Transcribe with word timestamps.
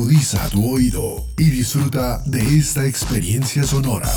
Agudiza 0.00 0.48
tu 0.48 0.66
oído 0.66 1.26
y 1.36 1.50
disfruta 1.50 2.22
de 2.24 2.40
esta 2.56 2.86
experiencia 2.86 3.64
sonora. 3.64 4.10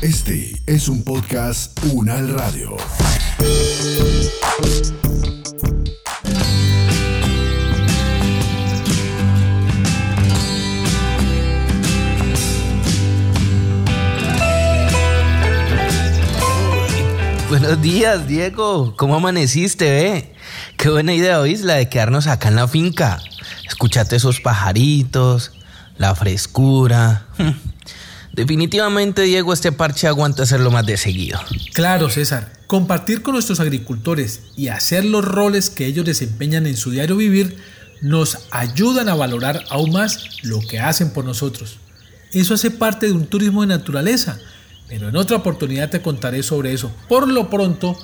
Este 0.00 0.60
es 0.66 0.88
un 0.88 1.04
podcast 1.04 1.78
Unal 1.92 2.34
Radio. 2.34 2.76
Buenos 17.48 17.80
días, 17.80 18.26
Diego. 18.26 18.96
¿Cómo 18.96 19.14
amaneciste, 19.14 19.84
ve? 19.84 20.41
Qué 20.82 20.90
buena 20.90 21.14
idea, 21.14 21.38
¿oís? 21.38 21.60
La 21.60 21.74
de 21.74 21.88
quedarnos 21.88 22.26
acá 22.26 22.48
en 22.48 22.56
la 22.56 22.66
finca. 22.66 23.22
Escuchate 23.68 24.16
esos 24.16 24.40
pajaritos, 24.40 25.52
la 25.96 26.12
frescura. 26.16 27.28
Definitivamente, 28.32 29.22
Diego, 29.22 29.52
este 29.52 29.70
parche 29.70 30.08
aguanta 30.08 30.42
hacerlo 30.42 30.72
más 30.72 30.84
de 30.84 30.96
seguido. 30.96 31.38
Claro, 31.72 32.10
César. 32.10 32.50
Compartir 32.66 33.22
con 33.22 33.34
nuestros 33.34 33.60
agricultores 33.60 34.40
y 34.56 34.68
hacer 34.68 35.04
los 35.04 35.24
roles 35.24 35.70
que 35.70 35.86
ellos 35.86 36.04
desempeñan 36.04 36.66
en 36.66 36.76
su 36.76 36.90
diario 36.90 37.14
vivir 37.14 37.58
nos 38.00 38.38
ayudan 38.50 39.08
a 39.08 39.14
valorar 39.14 39.62
aún 39.70 39.92
más 39.92 40.40
lo 40.42 40.58
que 40.58 40.80
hacen 40.80 41.10
por 41.10 41.24
nosotros. 41.24 41.78
Eso 42.32 42.54
hace 42.54 42.72
parte 42.72 43.06
de 43.06 43.12
un 43.12 43.26
turismo 43.26 43.60
de 43.60 43.68
naturaleza 43.68 44.40
pero 44.92 45.08
en 45.08 45.16
otra 45.16 45.38
oportunidad 45.38 45.88
te 45.88 46.02
contaré 46.02 46.42
sobre 46.42 46.74
eso. 46.74 46.92
Por 47.08 47.26
lo 47.26 47.48
pronto, 47.48 47.96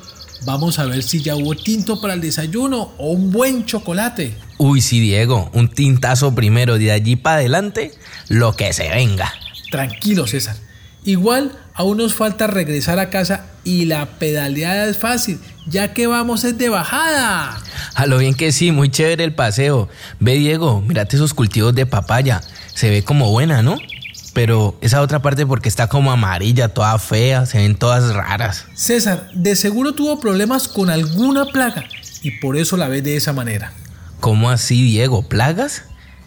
vamos 0.45 0.79
a 0.79 0.85
ver 0.87 1.03
si 1.03 1.23
ya 1.23 1.37
hubo 1.37 1.55
tinto 1.55 2.01
para 2.01 2.15
el 2.15 2.21
desayuno 2.21 2.93
o 2.99 3.11
un 3.11 3.31
buen 3.31 3.65
chocolate. 3.67 4.35
Uy, 4.59 4.81
sí, 4.81 5.01
Diego, 5.01 5.51
un 5.53 5.69
tintazo 5.69 6.35
primero, 6.35 6.79
de 6.79 6.93
allí 6.93 7.17
para 7.17 7.37
adelante, 7.37 7.93
lo 8.29 8.55
que 8.55 8.73
se 8.73 8.89
venga. 8.89 9.33
Tranquilo, 9.71 10.27
César. 10.27 10.57
Igual 11.05 11.53
aún 11.75 11.99
nos 11.99 12.15
falta 12.15 12.47
regresar 12.47 12.99
a 12.99 13.09
casa 13.09 13.47
y 13.65 13.85
la 13.85 14.07
pedaleada 14.19 14.89
es 14.89 14.99
fácil, 14.99 15.39
ya 15.67 15.95
que 15.95 16.07
vamos 16.07 16.45
es 16.45 16.59
de 16.59 16.69
bajada. 16.69 17.63
A 17.95 18.07
lo 18.07 18.19
bien 18.19 18.35
que 18.35 18.53
sí, 18.53 18.73
muy 18.73 18.91
chévere 18.91 19.25
el 19.25 19.35
paseo. 19.35 19.89
Ve, 20.21 20.35
Diego, 20.35 20.81
mírate 20.81 21.17
esos 21.17 21.35
cultivos 21.35 21.75
de 21.75 21.87
papaya. 21.87 22.41
Se 22.75 22.91
ve 22.91 23.05
como 23.05 23.31
buena, 23.31 23.63
¿no? 23.63 23.77
Pero 24.39 24.79
esa 24.81 25.03
otra 25.03 25.21
parte 25.21 25.45
porque 25.47 25.69
está 25.69 25.89
como 25.89 26.13
amarilla, 26.13 26.69
toda 26.69 26.97
fea, 27.01 27.45
se 27.45 27.59
ven 27.59 27.75
todas 27.75 28.15
raras. 28.15 28.67
César, 28.73 29.29
de 29.35 29.57
seguro 29.57 29.95
tuvo 29.95 30.21
problemas 30.21 30.69
con 30.69 30.91
alguna 30.91 31.47
plaga 31.47 31.89
y 32.23 32.31
por 32.39 32.57
eso 32.57 32.77
la 32.77 32.87
ves 32.87 33.03
de 33.03 33.17
esa 33.17 33.33
manera. 33.33 33.73
¿Cómo 34.21 34.49
así, 34.49 34.81
Diego? 34.81 35.29
¿Plagas? 35.29 35.83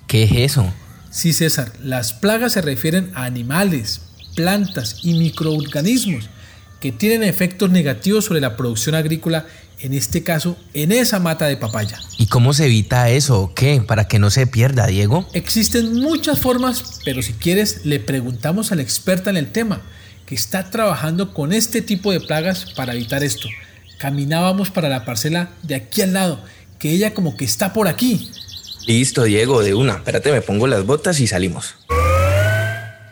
¿Qué 0.07 0.23
es 0.23 0.31
eso? 0.33 0.73
Sí, 1.09 1.31
César, 1.31 1.71
las 1.81 2.11
plagas 2.11 2.51
se 2.51 2.61
refieren 2.61 3.13
a 3.15 3.23
animales, 3.23 4.01
plantas 4.35 4.97
y 5.03 5.17
microorganismos 5.17 6.29
que 6.81 6.91
tienen 6.91 7.23
efectos 7.23 7.69
negativos 7.69 8.25
sobre 8.25 8.41
la 8.41 8.57
producción 8.57 8.95
agrícola 8.95 9.45
en 9.81 9.93
este 9.93 10.23
caso, 10.23 10.57
en 10.73 10.91
esa 10.91 11.19
mata 11.19 11.47
de 11.47 11.57
papaya. 11.57 11.99
¿Y 12.17 12.27
cómo 12.27 12.53
se 12.53 12.65
evita 12.65 13.09
eso 13.09 13.41
o 13.41 13.53
qué? 13.53 13.81
Para 13.85 14.07
que 14.07 14.19
no 14.19 14.29
se 14.29 14.45
pierda, 14.45 14.85
Diego. 14.87 15.27
Existen 15.33 15.93
muchas 15.95 16.39
formas, 16.39 16.99
pero 17.03 17.21
si 17.21 17.33
quieres, 17.33 17.85
le 17.85 17.99
preguntamos 17.99 18.71
a 18.71 18.75
la 18.75 18.83
experta 18.83 19.29
en 19.29 19.37
el 19.37 19.51
tema, 19.51 19.81
que 20.25 20.35
está 20.35 20.69
trabajando 20.69 21.33
con 21.33 21.51
este 21.51 21.81
tipo 21.81 22.11
de 22.11 22.19
plagas 22.19 22.73
para 22.75 22.93
evitar 22.93 23.23
esto. 23.23 23.47
Caminábamos 23.97 24.69
para 24.69 24.89
la 24.89 25.03
parcela 25.03 25.49
de 25.63 25.75
aquí 25.75 26.01
al 26.01 26.13
lado, 26.13 26.39
que 26.77 26.91
ella 26.91 27.13
como 27.13 27.35
que 27.35 27.45
está 27.45 27.73
por 27.73 27.87
aquí. 27.87 28.29
Listo, 28.85 29.23
Diego, 29.23 29.61
de 29.61 29.73
una. 29.73 29.93
Espérate, 29.93 30.31
me 30.31 30.41
pongo 30.41 30.67
las 30.67 30.85
botas 30.85 31.19
y 31.19 31.27
salimos. 31.27 31.75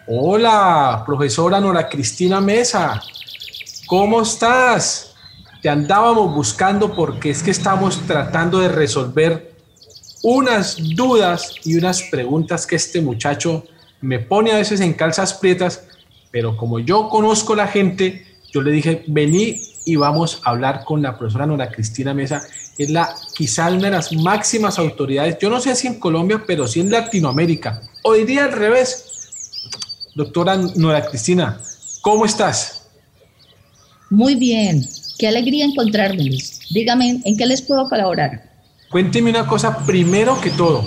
Hola, 0.08 1.04
profesora 1.06 1.60
Nora 1.60 1.88
Cristina 1.88 2.42
Mesa. 2.42 3.02
¿Cómo 3.86 4.22
estás? 4.22 5.09
Te 5.62 5.70
andábamos 5.70 6.34
buscando 6.34 6.96
porque 6.96 7.30
es 7.30 7.44
que 7.44 7.52
estamos 7.52 8.00
tratando 8.08 8.60
de 8.60 8.70
resolver 8.70 9.54
unas 10.24 10.78
dudas 10.96 11.56
y 11.64 11.76
unas 11.76 12.04
preguntas 12.04 12.66
que 12.66 12.76
este 12.76 13.02
muchacho 13.02 13.64
me 14.02 14.20
pone 14.20 14.52
a 14.52 14.58
veces 14.58 14.80
en 14.82 14.94
calzas 14.94 15.34
prietas, 15.34 15.84
pero 16.32 16.56
como 16.56 16.80
yo 16.80 17.10
conozco 17.10 17.56
la 17.56 17.68
gente, 17.68 18.26
yo 18.54 18.62
le 18.62 18.72
dije, 18.72 19.04
vení 19.08 19.62
y 19.86 19.96
vamos 19.96 20.42
a 20.44 20.52
hablar 20.52 20.84
con 20.86 21.02
la 21.02 21.18
profesora 21.18 21.46
Nora 21.46 21.72
Cristina 21.72 22.14
Mesa, 22.14 22.42
es 22.78 22.90
la 22.90 23.14
quizá 23.36 23.70
una 23.70 23.86
de 23.86 23.92
las 23.92 24.14
máximas 24.14 24.80
autoridades, 24.80 25.38
yo 25.42 25.50
no 25.50 25.60
sé 25.60 25.76
si 25.76 25.88
en 25.88 26.00
Colombia, 26.00 26.44
pero 26.46 26.68
sí 26.68 26.80
en 26.80 26.92
Latinoamérica. 26.92 27.82
Hoy 28.04 28.24
día 28.24 28.46
al 28.46 28.54
revés. 28.54 29.06
Doctora 30.16 30.58
Nora 30.76 31.06
Cristina, 31.06 31.62
¿cómo 32.02 32.26
estás? 32.26 32.79
Muy 34.10 34.36
bien, 34.36 34.84
Qué 35.20 35.28
alegría 35.28 35.66
encontrármelos. 35.66 36.62
Dígame, 36.70 37.20
¿en 37.26 37.36
qué 37.36 37.46
les 37.46 37.62
puedo 37.62 37.90
colaborar? 37.90 38.42
Cuénteme 38.90 39.32
una 39.32 39.46
cosa 39.46 39.86
primero 39.86 40.40
que 40.40 40.50
todo. 40.50 40.82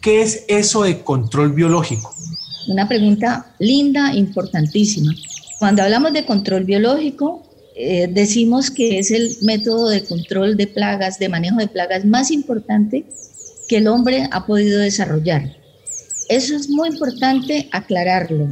¿Qué 0.00 0.22
es 0.22 0.44
eso 0.48 0.82
de 0.82 1.02
control 1.02 1.52
biológico? 1.52 2.12
Una 2.66 2.88
pregunta 2.88 3.54
linda, 3.60 4.12
importantísima. 4.12 5.14
Cuando 5.60 5.84
hablamos 5.84 6.12
de 6.12 6.24
control 6.24 6.64
biológico, 6.64 7.44
eh, 7.76 8.08
decimos 8.10 8.72
que 8.72 8.98
es 8.98 9.12
el 9.12 9.36
método 9.42 9.88
de 9.88 10.02
control 10.02 10.56
de 10.56 10.66
plagas, 10.66 11.20
de 11.20 11.28
manejo 11.28 11.58
de 11.58 11.68
plagas 11.68 12.04
más 12.04 12.32
importante 12.32 13.04
que 13.68 13.76
el 13.76 13.86
hombre 13.86 14.26
ha 14.32 14.46
podido 14.46 14.80
desarrollar. 14.80 15.56
Eso 16.28 16.56
es 16.56 16.68
muy 16.68 16.88
importante 16.88 17.68
aclararlo. 17.70 18.48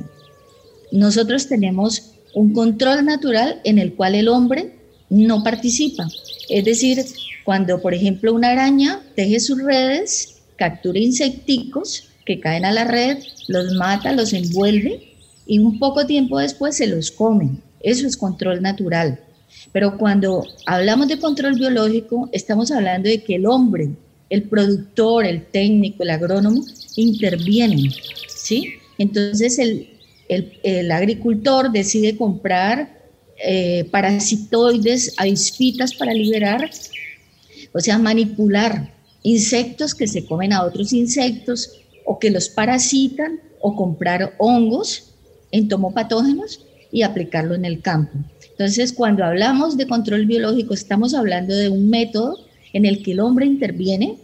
Nosotros 0.93 1.49
tenemos 1.49 2.13
un 2.35 2.53
control 2.53 3.05
natural 3.05 3.61
en 3.65 3.79
el 3.79 3.95
cual 3.95 4.15
el 4.15 4.29
hombre 4.29 4.75
no 5.11 5.43
participa. 5.43 6.07
Es 6.49 6.65
decir, 6.65 7.05
cuando, 7.45 7.81
por 7.81 7.95
ejemplo, 7.95 8.35
una 8.35 8.51
araña 8.51 9.01
teje 9.15 9.41
sus 9.41 9.63
redes, 9.63 10.39
captura 10.57 10.99
insecticos 10.99 12.05
que 12.25 12.41
caen 12.41 12.65
a 12.65 12.73
la 12.73 12.85
red, 12.85 13.19
los 13.49 13.73
mata, 13.75 14.13
los 14.13 14.33
envuelve 14.33 15.15
y 15.47 15.59
un 15.59 15.79
poco 15.79 16.07
tiempo 16.07 16.39
después 16.39 16.77
se 16.77 16.87
los 16.87 17.11
come. 17.11 17.51
Eso 17.81 18.07
es 18.07 18.17
control 18.17 18.61
natural. 18.61 19.21
Pero 19.73 19.97
cuando 19.97 20.47
hablamos 20.67 21.09
de 21.09 21.19
control 21.19 21.55
biológico, 21.55 22.29
estamos 22.33 22.71
hablando 22.71 23.09
de 23.09 23.23
que 23.23 23.37
el 23.37 23.47
hombre, 23.47 23.91
el 24.29 24.43
productor, 24.43 25.25
el 25.25 25.47
técnico, 25.47 26.03
el 26.03 26.11
agrónomo, 26.11 26.65
intervienen. 26.97 27.91
¿sí? 28.29 28.75
Entonces 28.99 29.59
el, 29.59 29.89
el, 30.29 30.91
agricultor 30.91 31.73
decide 31.73 32.17
comprar 32.17 32.99
eh, 33.45 33.85
parasitoides, 33.91 35.15
avispitas 35.17 35.95
para 35.95 36.13
liberar, 36.13 36.71
o 37.73 37.81
sea, 37.81 37.99
manipular 37.99 38.95
insectos 39.23 39.95
que 39.95 40.07
se 40.07 40.25
comen 40.25 40.53
a 40.53 40.65
otros 40.65 40.93
insectos 40.93 41.73
o 42.05 42.19
que 42.19 42.31
los 42.31 42.49
parasitan 42.49 43.41
o 43.61 43.75
comprar 43.75 44.35
hongos 44.39 45.15
entomopatógenos 45.51 46.65
y 46.91 47.03
aplicarlo 47.03 47.55
en 47.55 47.65
el 47.65 47.81
campo. 47.81 48.13
Entonces, 48.51 48.93
cuando 48.93 49.25
hablamos 49.25 49.77
de 49.77 49.87
control 49.87 50.27
biológico, 50.27 50.75
estamos 50.75 51.15
hablando 51.15 51.55
de 51.55 51.69
un 51.69 51.89
método 51.91 52.39
en 52.73 52.87
el 52.87 53.03
que 53.03 53.13
el 53.13 53.21
hombre 53.21 53.47
interviene. 53.47 54.19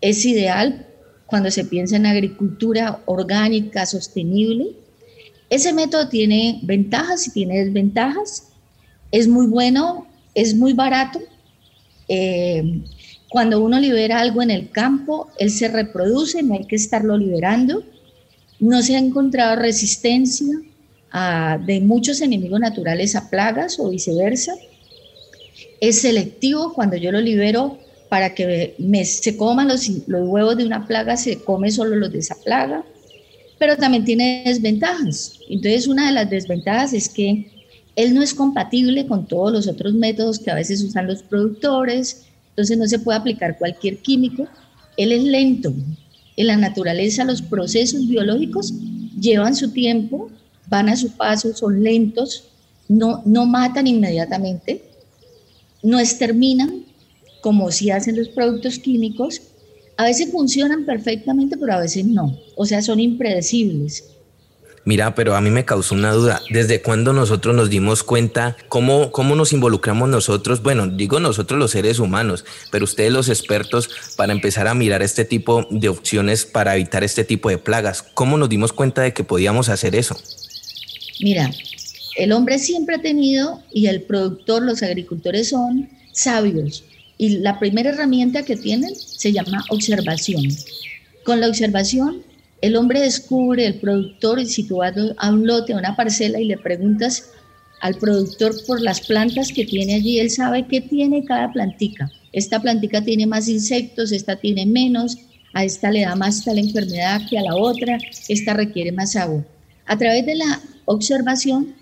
Es 0.00 0.24
ideal 0.24 0.86
cuando 1.26 1.50
se 1.50 1.64
piensa 1.64 1.96
en 1.96 2.06
agricultura 2.06 3.02
orgánica, 3.06 3.84
sostenible. 3.86 4.68
Ese 5.48 5.72
método 5.72 6.08
tiene 6.08 6.60
ventajas 6.62 7.26
y 7.26 7.30
tiene 7.32 7.64
desventajas 7.64 8.46
es 9.10 9.28
muy 9.28 9.46
bueno, 9.46 10.06
es 10.34 10.54
muy 10.54 10.72
barato. 10.72 11.20
Eh, 12.08 12.82
cuando 13.28 13.62
uno 13.62 13.80
libera 13.80 14.20
algo 14.20 14.42
en 14.42 14.50
el 14.50 14.70
campo, 14.70 15.28
él 15.38 15.50
se 15.50 15.68
reproduce, 15.68 16.42
no 16.42 16.54
hay 16.54 16.64
que 16.64 16.76
estarlo 16.76 17.16
liberando. 17.16 17.82
No 18.58 18.82
se 18.82 18.96
ha 18.96 18.98
encontrado 18.98 19.56
resistencia 19.56 20.46
de 21.66 21.80
muchos 21.80 22.20
enemigos 22.20 22.60
naturales 22.60 23.16
a 23.16 23.30
plagas 23.30 23.78
o 23.78 23.88
viceversa. 23.88 24.54
Es 25.80 26.00
selectivo 26.02 26.74
cuando 26.74 26.96
yo 26.96 27.10
lo 27.10 27.20
libero 27.20 27.78
para 28.10 28.34
que 28.34 28.74
me, 28.78 29.04
se 29.04 29.36
coman 29.36 29.68
los, 29.68 29.88
los 30.06 30.28
huevos 30.28 30.56
de 30.56 30.66
una 30.66 30.86
plaga, 30.86 31.16
se 31.16 31.42
come 31.42 31.70
solo 31.70 31.96
los 31.96 32.12
de 32.12 32.18
esa 32.18 32.34
plaga, 32.34 32.84
pero 33.58 33.76
también 33.76 34.04
tiene 34.04 34.42
desventajas. 34.44 35.38
Entonces, 35.48 35.86
una 35.86 36.06
de 36.06 36.12
las 36.12 36.30
desventajas 36.30 36.92
es 36.92 37.08
que 37.08 37.50
él 37.96 38.14
no 38.14 38.22
es 38.22 38.34
compatible 38.34 39.06
con 39.06 39.26
todos 39.26 39.52
los 39.52 39.66
otros 39.66 39.94
métodos 39.94 40.38
que 40.38 40.50
a 40.50 40.54
veces 40.54 40.82
usan 40.82 41.06
los 41.06 41.22
productores, 41.22 42.26
entonces 42.50 42.76
no 42.76 42.86
se 42.86 42.98
puede 42.98 43.18
aplicar 43.18 43.58
cualquier 43.58 43.98
químico. 43.98 44.46
Él 44.96 45.12
es 45.12 45.22
lento. 45.24 45.72
En 46.36 46.46
la 46.46 46.56
naturaleza 46.56 47.24
los 47.24 47.40
procesos 47.40 48.06
biológicos 48.06 48.74
llevan 49.18 49.56
su 49.56 49.70
tiempo, 49.70 50.30
van 50.68 50.90
a 50.90 50.96
su 50.96 51.10
paso, 51.12 51.54
son 51.54 51.82
lentos, 51.82 52.44
no, 52.88 53.22
no 53.24 53.46
matan 53.46 53.86
inmediatamente, 53.86 54.82
no 55.82 55.98
exterminan 55.98 56.84
como 57.40 57.70
si 57.70 57.90
hacen 57.90 58.16
los 58.16 58.28
productos 58.28 58.78
químicos, 58.78 59.40
A 59.96 60.04
veces 60.04 60.30
funcionan 60.30 60.84
perfectamente, 60.84 61.56
pero 61.56 61.74
a 61.74 61.80
veces 61.80 62.04
no. 62.04 62.38
O 62.54 62.66
sea, 62.66 62.82
son 62.82 63.00
impredecibles. 63.00 64.04
Mira, 64.86 65.16
pero 65.16 65.34
a 65.34 65.40
mí 65.40 65.50
me 65.50 65.64
causó 65.64 65.96
una 65.96 66.12
duda. 66.12 66.40
¿Desde 66.48 66.80
cuándo 66.80 67.12
nosotros 67.12 67.56
nos 67.56 67.70
dimos 67.70 68.04
cuenta? 68.04 68.56
¿Cómo, 68.68 69.10
cómo 69.10 69.34
nos 69.34 69.52
involucramos 69.52 70.08
nosotros? 70.08 70.62
Bueno, 70.62 70.86
digo 70.86 71.18
nosotros 71.18 71.58
los 71.58 71.72
seres 71.72 71.98
humanos, 71.98 72.44
pero 72.70 72.84
ustedes 72.84 73.10
los 73.10 73.28
expertos 73.28 73.90
para 74.16 74.32
empezar 74.32 74.68
a 74.68 74.74
mirar 74.74 75.02
este 75.02 75.24
tipo 75.24 75.66
de 75.70 75.88
opciones 75.88 76.46
para 76.46 76.76
evitar 76.76 77.02
este 77.02 77.24
tipo 77.24 77.48
de 77.50 77.58
plagas. 77.58 78.04
¿Cómo 78.14 78.36
nos 78.38 78.48
dimos 78.48 78.72
cuenta 78.72 79.02
de 79.02 79.12
que 79.12 79.24
podíamos 79.24 79.68
hacer 79.70 79.96
eso? 79.96 80.16
Mira, 81.20 81.50
el 82.16 82.30
hombre 82.30 82.60
siempre 82.60 82.94
ha 82.94 83.02
tenido 83.02 83.60
y 83.72 83.88
el 83.88 84.02
productor, 84.02 84.62
los 84.62 84.84
agricultores 84.84 85.48
son 85.48 85.88
sabios. 86.12 86.84
Y 87.18 87.38
la 87.38 87.58
primera 87.58 87.90
herramienta 87.90 88.42
que 88.42 88.56
tienen 88.56 88.94
se 88.94 89.32
llama 89.32 89.64
observación. 89.70 90.44
Con 91.24 91.40
la 91.40 91.48
observación 91.48 92.22
el 92.62 92.76
hombre 92.76 93.00
descubre, 93.00 93.66
el 93.66 93.74
productor, 93.74 94.44
situado 94.46 95.14
a 95.18 95.30
un 95.30 95.46
lote, 95.46 95.74
a 95.74 95.78
una 95.78 95.94
parcela, 95.94 96.40
y 96.40 96.46
le 96.46 96.56
preguntas 96.56 97.30
al 97.80 97.96
productor 97.96 98.54
por 98.66 98.80
las 98.80 99.06
plantas 99.06 99.52
que 99.52 99.66
tiene 99.66 99.94
allí, 99.94 100.18
él 100.18 100.30
sabe 100.30 100.66
qué 100.66 100.80
tiene 100.80 101.24
cada 101.24 101.52
plantica. 101.52 102.10
Esta 102.32 102.60
plantica 102.60 103.02
tiene 103.02 103.26
más 103.26 103.48
insectos, 103.48 104.10
esta 104.10 104.36
tiene 104.36 104.64
menos, 104.64 105.18
a 105.52 105.64
esta 105.64 105.90
le 105.90 106.02
da 106.02 106.16
más 106.16 106.44
tal 106.44 106.58
enfermedad 106.58 107.20
que 107.28 107.38
a 107.38 107.42
la 107.42 107.54
otra, 107.54 107.98
esta 108.28 108.54
requiere 108.54 108.92
más 108.92 109.14
agua. 109.16 109.44
A 109.86 109.96
través 109.96 110.24
de 110.24 110.36
la 110.36 110.60
observación, 110.86 111.74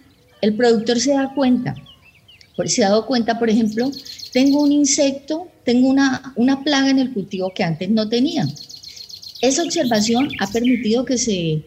el 0.42 0.54
productor 0.54 0.98
se 0.98 1.14
da 1.14 1.32
cuenta. 1.34 1.74
Se 2.66 2.84
ha 2.84 2.88
dado 2.88 3.06
cuenta, 3.06 3.38
por 3.38 3.50
ejemplo, 3.50 3.90
tengo 4.32 4.62
un 4.62 4.72
insecto, 4.72 5.48
tengo 5.64 5.88
una, 5.88 6.32
una 6.36 6.62
plaga 6.62 6.90
en 6.90 6.98
el 6.98 7.12
cultivo 7.12 7.52
que 7.54 7.64
antes 7.64 7.90
no 7.90 8.08
tenía 8.08 8.46
esa 9.48 9.62
observación 9.62 10.30
ha 10.40 10.46
permitido 10.46 11.04
que 11.04 11.18
se, 11.18 11.62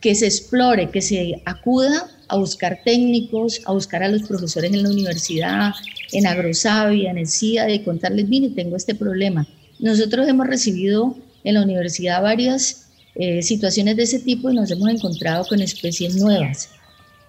que 0.00 0.14
se 0.14 0.26
explore, 0.26 0.90
que 0.90 1.00
se 1.00 1.40
acuda 1.44 2.10
a 2.26 2.36
buscar 2.36 2.80
técnicos, 2.84 3.60
a 3.64 3.72
buscar 3.72 4.02
a 4.02 4.08
los 4.08 4.22
profesores 4.22 4.72
en 4.72 4.82
la 4.82 4.90
universidad, 4.90 5.70
en 6.12 6.26
Agrosavia, 6.26 7.10
en 7.12 7.18
el 7.18 7.28
CIA, 7.28 7.66
de 7.66 7.84
contarles, 7.84 8.28
mire, 8.28 8.48
tengo 8.50 8.76
este 8.76 8.96
problema. 8.96 9.46
Nosotros 9.78 10.26
hemos 10.26 10.48
recibido 10.48 11.16
en 11.44 11.54
la 11.54 11.62
universidad 11.62 12.22
varias 12.22 12.88
eh, 13.14 13.40
situaciones 13.42 13.96
de 13.96 14.02
ese 14.02 14.18
tipo 14.18 14.50
y 14.50 14.54
nos 14.54 14.70
hemos 14.72 14.88
encontrado 14.90 15.44
con 15.46 15.60
especies 15.60 16.16
nuevas. 16.16 16.70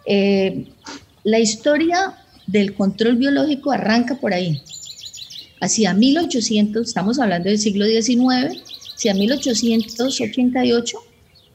Eh, 0.07 0.65
la 1.23 1.39
historia 1.39 2.15
del 2.47 2.73
control 2.73 3.15
biológico 3.15 3.71
arranca 3.71 4.15
por 4.15 4.33
ahí. 4.33 4.61
Hacia 5.61 5.93
1800, 5.93 6.87
estamos 6.87 7.19
hablando 7.19 7.49
del 7.49 7.59
siglo 7.59 7.85
XIX, 7.85 8.61
si 8.95 9.09
a 9.09 9.13
1888 9.13 10.97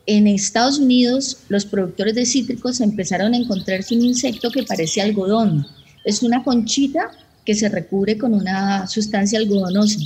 en 0.07 0.27
Estados 0.27 0.79
Unidos 0.79 1.39
los 1.49 1.67
productores 1.67 2.15
de 2.15 2.25
cítricos 2.25 2.81
empezaron 2.81 3.35
a 3.35 3.37
encontrarse 3.37 3.95
un 3.95 4.05
insecto 4.05 4.51
que 4.51 4.63
parece 4.63 5.03
algodón. 5.03 5.67
Es 6.05 6.23
una 6.23 6.43
conchita 6.43 7.11
que 7.45 7.55
se 7.55 7.69
recubre 7.69 8.17
con 8.17 8.33
una 8.33 8.87
sustancia 8.87 9.39
algodonosa. 9.39 10.01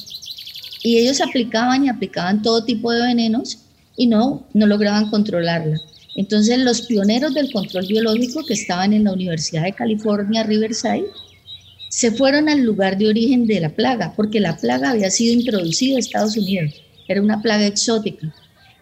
Y 0.82 0.98
ellos 0.98 1.20
aplicaban 1.20 1.84
y 1.84 1.88
aplicaban 1.88 2.42
todo 2.42 2.64
tipo 2.64 2.90
de 2.90 3.02
venenos 3.02 3.58
y 3.96 4.08
no, 4.08 4.44
no 4.52 4.66
lograban 4.66 5.10
controlarla. 5.10 5.78
Entonces 6.14 6.58
los 6.58 6.82
pioneros 6.82 7.34
del 7.34 7.52
control 7.52 7.86
biológico 7.86 8.44
que 8.44 8.54
estaban 8.54 8.92
en 8.92 9.04
la 9.04 9.12
Universidad 9.12 9.64
de 9.64 9.72
California, 9.72 10.42
Riverside, 10.42 11.06
se 11.88 12.10
fueron 12.10 12.48
al 12.48 12.60
lugar 12.60 12.98
de 12.98 13.08
origen 13.08 13.46
de 13.46 13.60
la 13.60 13.70
plaga, 13.70 14.14
porque 14.16 14.40
la 14.40 14.56
plaga 14.56 14.90
había 14.90 15.10
sido 15.10 15.34
introducida 15.34 15.96
a 15.96 16.00
Estados 16.00 16.36
Unidos 16.36 16.72
era 17.12 17.22
una 17.22 17.40
plaga 17.40 17.66
exótica. 17.66 18.34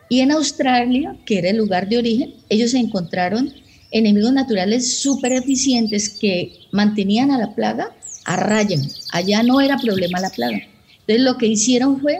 Y 0.08 0.20
en 0.20 0.32
Australia, 0.32 1.16
que 1.24 1.38
era 1.38 1.50
el 1.50 1.56
lugar 1.56 1.88
de 1.88 1.98
origen, 1.98 2.34
ellos 2.48 2.74
encontraron 2.74 3.52
enemigos 3.90 4.32
naturales 4.32 5.00
súper 5.00 5.32
eficientes 5.32 6.08
que 6.08 6.52
mantenían 6.72 7.30
a 7.30 7.38
la 7.38 7.54
plaga 7.54 7.94
a 8.24 8.36
raya. 8.36 8.78
Allá 9.12 9.42
no 9.42 9.60
era 9.60 9.78
problema 9.78 10.20
la 10.20 10.30
plaga. 10.30 10.60
Entonces 11.00 11.20
lo 11.24 11.38
que 11.38 11.46
hicieron 11.46 12.00
fue 12.00 12.18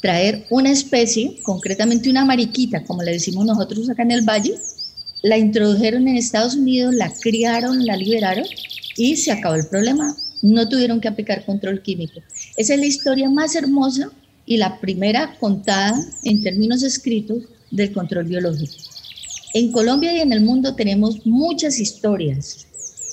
traer 0.00 0.46
una 0.50 0.70
especie, 0.70 1.40
concretamente 1.42 2.10
una 2.10 2.24
mariquita, 2.24 2.84
como 2.84 3.02
le 3.02 3.12
decimos 3.12 3.44
nosotros 3.44 3.88
acá 3.90 4.02
en 4.02 4.12
el 4.12 4.22
valle, 4.22 4.54
la 5.22 5.36
introdujeron 5.36 6.06
en 6.06 6.16
Estados 6.16 6.54
Unidos, 6.54 6.94
la 6.94 7.12
criaron, 7.20 7.84
la 7.84 7.96
liberaron 7.96 8.44
y 8.96 9.16
se 9.16 9.32
acabó 9.32 9.56
el 9.56 9.66
problema. 9.66 10.14
No 10.42 10.68
tuvieron 10.68 11.00
que 11.00 11.08
aplicar 11.08 11.44
control 11.44 11.82
químico. 11.82 12.20
Esa 12.56 12.74
es 12.74 12.80
la 12.80 12.86
historia 12.86 13.28
más 13.28 13.56
hermosa 13.56 14.10
y 14.46 14.56
la 14.56 14.78
primera 14.80 15.36
contada 15.40 15.98
en 16.22 16.42
términos 16.42 16.82
escritos 16.82 17.42
del 17.70 17.92
control 17.92 18.24
biológico. 18.24 18.74
En 19.54 19.72
Colombia 19.72 20.12
y 20.12 20.20
en 20.20 20.32
el 20.32 20.40
mundo 20.40 20.74
tenemos 20.74 21.26
muchas 21.26 21.80
historias 21.80 22.66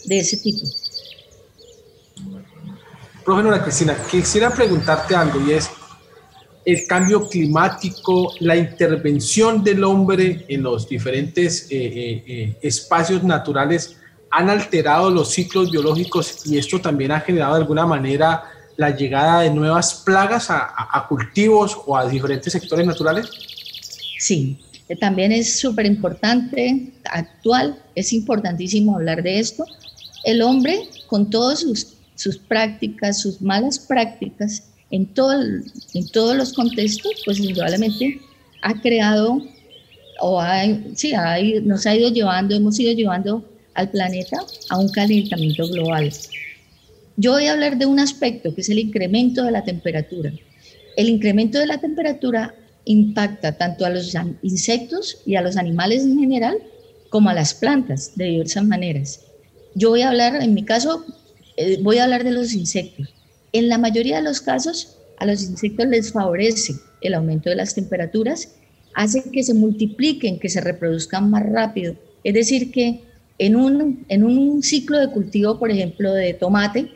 de 0.05 0.19
ese 0.19 0.37
tipo. 0.37 0.67
Profe 3.23 3.41
Nora 3.41 3.63
Cristina, 3.63 3.97
quisiera 4.11 4.53
preguntarte 4.53 5.15
algo 5.15 5.41
y 5.47 5.53
es 5.53 5.67
el 6.65 6.87
cambio 6.87 7.29
climático, 7.29 8.33
la 8.39 8.55
intervención 8.55 9.63
del 9.63 9.83
hombre 9.83 10.45
en 10.49 10.63
los 10.63 10.89
diferentes 10.89 11.67
eh, 11.69 11.77
eh, 11.77 12.23
eh, 12.27 12.57
espacios 12.61 13.23
naturales 13.23 13.97
han 14.31 14.49
alterado 14.49 15.11
los 15.11 15.31
ciclos 15.31 15.69
biológicos 15.71 16.45
y 16.45 16.57
esto 16.57 16.81
también 16.81 17.11
ha 17.11 17.21
generado 17.21 17.53
de 17.53 17.61
alguna 17.61 17.85
manera 17.85 18.43
la 18.77 18.89
llegada 18.89 19.41
de 19.41 19.51
nuevas 19.51 20.01
plagas 20.03 20.47
a, 20.49 21.05
cultivos 21.07 21.77
o 21.85 21.95
a 21.95 22.09
diferentes 22.09 22.51
sectores 22.51 22.85
naturales? 22.85 23.29
Sí, 24.19 24.59
también 24.99 25.31
es 25.31 25.59
súper 25.59 25.85
importante, 25.85 26.91
actual, 27.05 27.81
es 27.93 28.11
importantísimo 28.11 28.95
hablar 28.95 29.23
de 29.23 29.39
esto. 29.39 29.63
El 30.25 30.41
hombre, 30.41 30.81
con 31.07 31.29
todas 31.29 31.59
sus, 31.59 31.93
sus 32.15 32.37
prácticas, 32.37 33.21
sus 33.21 33.41
malas 33.41 33.79
prácticas, 33.79 34.63
en, 34.91 35.05
todo 35.13 35.41
en 35.41 36.07
todos 36.11 36.35
los 36.35 36.53
contextos, 36.53 37.11
pues 37.25 37.39
indudablemente 37.39 38.21
ha 38.61 38.79
creado 38.81 39.41
o 40.19 40.39
ha, 40.39 40.63
sí, 40.95 41.13
nos 41.63 41.85
ha 41.85 41.95
ido 41.95 42.09
llevando, 42.09 42.55
hemos 42.55 42.79
ido 42.79 42.93
llevando 42.93 43.43
al 43.73 43.89
planeta 43.89 44.37
a 44.69 44.77
un 44.77 44.89
calentamiento 44.89 45.67
global. 45.67 46.11
Yo 47.17 47.33
voy 47.33 47.45
a 47.45 47.53
hablar 47.53 47.77
de 47.77 47.85
un 47.85 47.99
aspecto 47.99 48.53
que 48.53 48.61
es 48.61 48.69
el 48.69 48.79
incremento 48.79 49.43
de 49.43 49.51
la 49.51 49.63
temperatura. 49.63 50.31
El 50.97 51.09
incremento 51.09 51.59
de 51.59 51.67
la 51.67 51.77
temperatura 51.79 52.55
impacta 52.85 53.57
tanto 53.57 53.85
a 53.85 53.89
los 53.89 54.13
insectos 54.41 55.17
y 55.25 55.35
a 55.35 55.41
los 55.41 55.57
animales 55.57 56.03
en 56.03 56.19
general 56.19 56.57
como 57.09 57.29
a 57.29 57.33
las 57.33 57.53
plantas 57.53 58.15
de 58.15 58.25
diversas 58.25 58.65
maneras. 58.65 59.21
Yo 59.73 59.89
voy 59.89 60.01
a 60.01 60.09
hablar, 60.09 60.41
en 60.41 60.53
mi 60.53 60.63
caso, 60.63 61.05
eh, 61.57 61.79
voy 61.81 61.97
a 61.97 62.03
hablar 62.03 62.23
de 62.23 62.31
los 62.31 62.53
insectos. 62.53 63.09
En 63.55 63.69
la 63.69 63.77
mayoría 63.77 64.17
de 64.17 64.23
los 64.23 64.41
casos, 64.41 64.97
a 65.17 65.25
los 65.25 65.41
insectos 65.41 65.87
les 65.87 66.11
favorece 66.11 66.75
el 66.99 67.13
aumento 67.13 67.49
de 67.49 67.55
las 67.55 67.73
temperaturas, 67.73 68.49
hace 68.93 69.23
que 69.31 69.43
se 69.43 69.53
multipliquen, 69.53 70.39
que 70.39 70.49
se 70.49 70.59
reproduzcan 70.59 71.29
más 71.29 71.45
rápido. 71.45 71.95
Es 72.25 72.33
decir, 72.33 72.69
que 72.69 72.99
en 73.39 73.55
un, 73.55 74.03
en 74.09 74.23
un 74.25 74.61
ciclo 74.61 74.99
de 74.99 75.09
cultivo, 75.09 75.57
por 75.57 75.71
ejemplo, 75.71 76.13
de 76.13 76.33
tomate, 76.33 76.91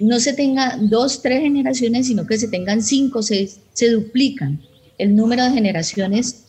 no 0.00 0.18
se 0.18 0.32
tenga 0.32 0.76
dos, 0.80 1.22
tres 1.22 1.42
generaciones, 1.42 2.08
sino 2.08 2.26
que 2.26 2.36
se 2.36 2.48
tengan 2.48 2.82
cinco, 2.82 3.22
seis, 3.22 3.60
se 3.72 3.88
duplican 3.90 4.60
el 4.98 5.14
número 5.14 5.44
de 5.44 5.52
generaciones 5.52 6.46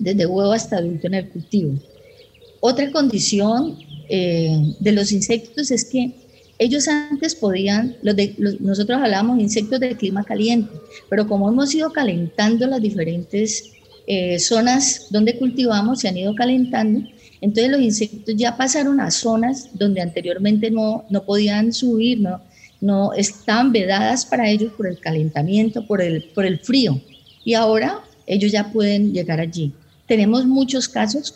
desde 0.00 0.26
huevo 0.26 0.50
hasta 0.50 0.78
adulto 0.78 1.06
en 1.06 1.14
el 1.14 1.28
cultivo. 1.28 1.78
Otra 2.58 2.90
condición 2.90 3.78
eh, 4.08 4.74
de 4.80 4.90
los 4.90 5.12
insectos 5.12 5.70
es 5.70 5.84
que 5.84 6.21
ellos 6.62 6.86
antes 6.88 7.34
podían, 7.34 7.96
de, 8.02 8.34
nosotros 8.60 9.00
hablábamos 9.00 9.40
insectos 9.40 9.80
de 9.80 9.96
clima 9.96 10.24
caliente, 10.24 10.72
pero 11.08 11.26
como 11.26 11.48
hemos 11.48 11.74
ido 11.74 11.92
calentando 11.92 12.66
las 12.66 12.80
diferentes 12.80 13.72
eh, 14.06 14.38
zonas 14.38 15.08
donde 15.10 15.38
cultivamos, 15.38 16.00
se 16.00 16.08
han 16.08 16.16
ido 16.16 16.34
calentando, 16.34 17.08
entonces 17.40 17.72
los 17.72 17.80
insectos 17.80 18.34
ya 18.36 18.56
pasaron 18.56 19.00
a 19.00 19.10
zonas 19.10 19.70
donde 19.74 20.00
anteriormente 20.00 20.70
no, 20.70 21.04
no 21.10 21.24
podían 21.24 21.72
subir, 21.72 22.20
no, 22.20 22.40
no 22.80 23.12
están 23.14 23.72
vedadas 23.72 24.24
para 24.24 24.48
ellos 24.48 24.72
por 24.76 24.86
el 24.86 24.98
calentamiento, 25.00 25.86
por 25.86 26.00
el, 26.00 26.24
por 26.34 26.46
el 26.46 26.60
frío. 26.60 27.00
Y 27.44 27.54
ahora 27.54 28.00
ellos 28.26 28.52
ya 28.52 28.70
pueden 28.70 29.12
llegar 29.12 29.40
allí. 29.40 29.72
Tenemos 30.06 30.46
muchos 30.46 30.88
casos. 30.88 31.34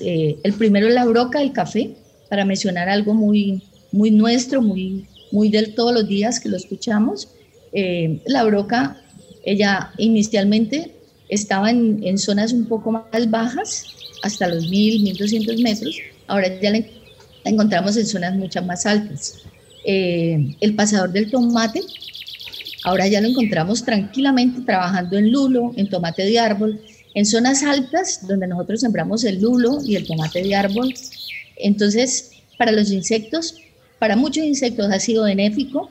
Eh, 0.00 0.36
el 0.42 0.52
primero 0.54 0.88
es 0.88 0.94
la 0.94 1.04
broca, 1.04 1.40
el 1.40 1.52
café, 1.52 1.94
para 2.28 2.44
mencionar 2.44 2.88
algo 2.88 3.14
muy, 3.14 3.62
muy 3.92 4.10
nuestro, 4.10 4.62
muy, 4.62 5.06
muy 5.30 5.48
del 5.48 5.74
todos 5.74 5.94
los 5.94 6.08
días 6.08 6.40
que 6.40 6.48
lo 6.48 6.56
escuchamos. 6.56 7.28
Eh, 7.72 8.20
la 8.26 8.44
broca, 8.44 9.00
ella 9.44 9.92
inicialmente 9.98 10.94
estaba 11.28 11.70
en, 11.70 12.00
en, 12.02 12.18
zonas 12.18 12.52
un 12.52 12.66
poco 12.66 12.90
más 12.90 13.30
bajas, 13.30 13.86
hasta 14.22 14.48
los 14.48 14.68
1000, 14.68 15.02
1200 15.02 15.60
metros. 15.60 15.96
Ahora 16.26 16.60
ya 16.60 16.70
la 16.70 16.84
encontramos 17.44 17.96
en 17.96 18.06
zonas 18.06 18.34
mucho 18.34 18.62
más 18.62 18.86
altas. 18.86 19.42
Eh, 19.84 20.54
el 20.60 20.74
pasador 20.74 21.12
del 21.12 21.30
tomate 21.30 21.80
Ahora 22.84 23.06
ya 23.06 23.20
lo 23.20 23.28
encontramos 23.28 23.84
tranquilamente 23.84 24.62
trabajando 24.62 25.16
en 25.16 25.30
lulo, 25.30 25.72
en 25.76 25.88
tomate 25.88 26.24
de 26.24 26.38
árbol, 26.38 26.80
en 27.14 27.26
zonas 27.26 27.62
altas 27.62 28.26
donde 28.26 28.48
nosotros 28.48 28.80
sembramos 28.80 29.24
el 29.24 29.40
lulo 29.40 29.78
y 29.84 29.94
el 29.94 30.06
tomate 30.06 30.42
de 30.42 30.54
árbol. 30.54 30.92
Entonces, 31.56 32.32
para 32.58 32.72
los 32.72 32.90
insectos, 32.90 33.54
para 34.02 34.16
muchos 34.16 34.42
insectos 34.42 34.90
ha 34.90 34.98
sido 34.98 35.22
benéfico 35.22 35.88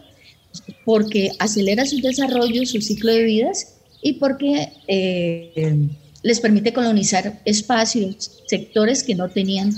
porque 0.83 1.31
acelera 1.39 1.85
su 1.85 2.01
desarrollo, 2.01 2.65
su 2.65 2.81
ciclo 2.81 3.09
de 3.09 3.23
vidas 3.23 3.77
y 4.01 4.15
porque 4.19 4.67
eh, 4.89 5.87
les 6.21 6.41
permite 6.41 6.73
colonizar 6.73 7.41
espacios, 7.45 8.43
sectores 8.47 9.01
que 9.05 9.15
no 9.15 9.29
tenían 9.29 9.73